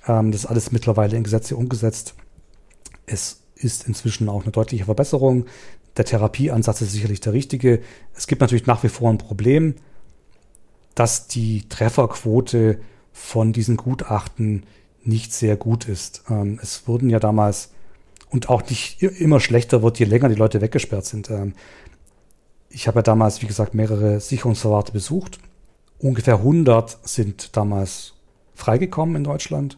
[0.07, 2.15] Ähm, das ist alles mittlerweile in Gesetze umgesetzt.
[3.05, 5.45] Es ist inzwischen auch eine deutliche Verbesserung.
[5.97, 7.81] Der Therapieansatz ist sicherlich der richtige.
[8.13, 9.75] Es gibt natürlich nach wie vor ein Problem,
[10.93, 12.79] dass die Trefferquote
[13.11, 14.65] von diesen Gutachten
[15.03, 16.23] nicht sehr gut ist.
[16.29, 17.71] Ähm, es wurden ja damals
[18.29, 21.29] und auch nicht immer schlechter wird, je länger die Leute weggesperrt sind.
[21.29, 21.53] Ähm,
[22.75, 25.39] ich habe ja damals, wie gesagt, mehrere Sicherungsverwahrte besucht.
[25.97, 28.15] Ungefähr 100 sind damals
[28.53, 29.77] freigekommen in Deutschland.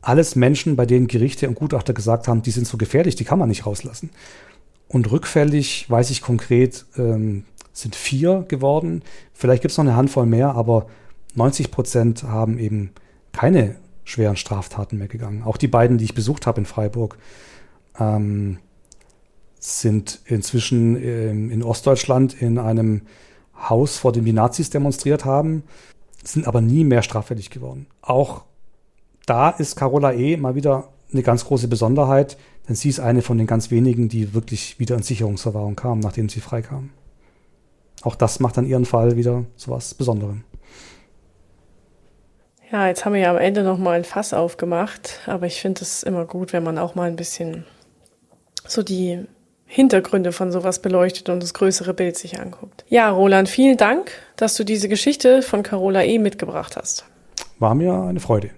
[0.00, 3.38] Alles Menschen, bei denen Gerichte und Gutachter gesagt haben, die sind so gefährlich, die kann
[3.38, 4.08] man nicht rauslassen.
[4.88, 7.44] Und rückfällig, weiß ich konkret, ähm,
[7.74, 9.02] sind vier geworden.
[9.34, 10.86] Vielleicht gibt es noch eine Handvoll mehr, aber
[11.34, 12.92] 90 Prozent haben eben
[13.32, 15.42] keine schweren Straftaten mehr gegangen.
[15.42, 17.18] Auch die beiden, die ich besucht habe in Freiburg,
[17.98, 18.58] ähm,
[19.58, 23.02] sind inzwischen ähm, in Ostdeutschland in einem
[23.56, 25.62] Haus, vor dem die Nazis demonstriert haben,
[26.22, 27.86] sind aber nie mehr straffällig geworden.
[28.02, 28.44] Auch
[29.26, 30.36] da ist Carola E.
[30.36, 32.36] mal wieder eine ganz große Besonderheit,
[32.68, 36.28] denn sie ist eine von den ganz wenigen, die wirklich wieder in Sicherungsverwahrung kam, nachdem
[36.28, 36.90] sie freikam.
[38.02, 40.44] Auch das macht dann ihren Fall wieder so was Besonderem.
[42.70, 45.82] Ja, jetzt haben wir ja am Ende noch mal ein Fass aufgemacht, aber ich finde
[45.82, 47.64] es immer gut, wenn man auch mal ein bisschen
[48.66, 49.24] so die
[49.66, 52.84] Hintergründe von sowas beleuchtet und das größere Bild sich anguckt.
[52.88, 56.18] Ja, Roland, vielen Dank, dass du diese Geschichte von Carola E.
[56.18, 57.04] mitgebracht hast.
[57.58, 58.50] War mir eine Freude.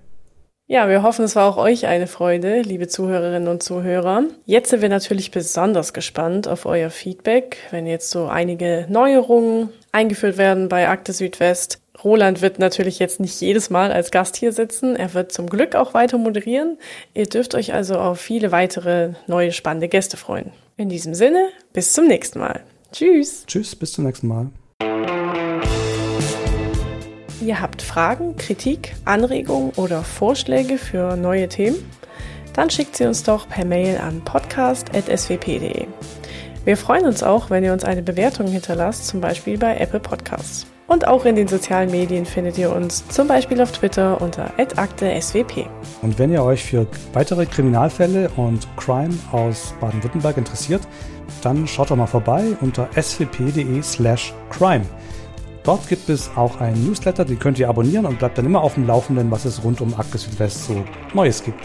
[0.71, 4.25] Ja, wir hoffen, es war auch euch eine Freude, liebe Zuhörerinnen und Zuhörer.
[4.45, 10.37] Jetzt sind wir natürlich besonders gespannt auf euer Feedback, wenn jetzt so einige Neuerungen eingeführt
[10.37, 11.81] werden bei Akte Südwest.
[12.05, 14.95] Roland wird natürlich jetzt nicht jedes Mal als Gast hier sitzen.
[14.95, 16.77] Er wird zum Glück auch weiter moderieren.
[17.15, 20.53] Ihr dürft euch also auf viele weitere neue spannende Gäste freuen.
[20.79, 22.63] In diesem Sinne, bis zum nächsten Mal.
[22.93, 23.45] Tschüss.
[23.49, 24.47] Tschüss, bis zum nächsten Mal.
[27.41, 31.79] Ihr habt Fragen, Kritik, Anregungen oder Vorschläge für neue Themen?
[32.53, 35.87] Dann schickt sie uns doch per Mail an podcast.swp.de.
[36.65, 40.65] Wir freuen uns auch, wenn ihr uns eine Bewertung hinterlasst, zum Beispiel bei Apple Podcasts.
[40.89, 45.67] Und auch in den sozialen Medien findet ihr uns zum Beispiel auf Twitter unter @akte_swp.
[46.01, 50.81] Und wenn ihr euch für weitere Kriminalfälle und Crime aus Baden-Württemberg interessiert,
[51.43, 54.87] dann schaut doch mal vorbei unter swp.de/crime.
[55.63, 58.73] Dort gibt es auch einen Newsletter, den könnt ihr abonnieren und bleibt dann immer auf
[58.73, 60.83] dem Laufenden, was es rund um Akte Südwest so
[61.13, 61.61] Neues gibt.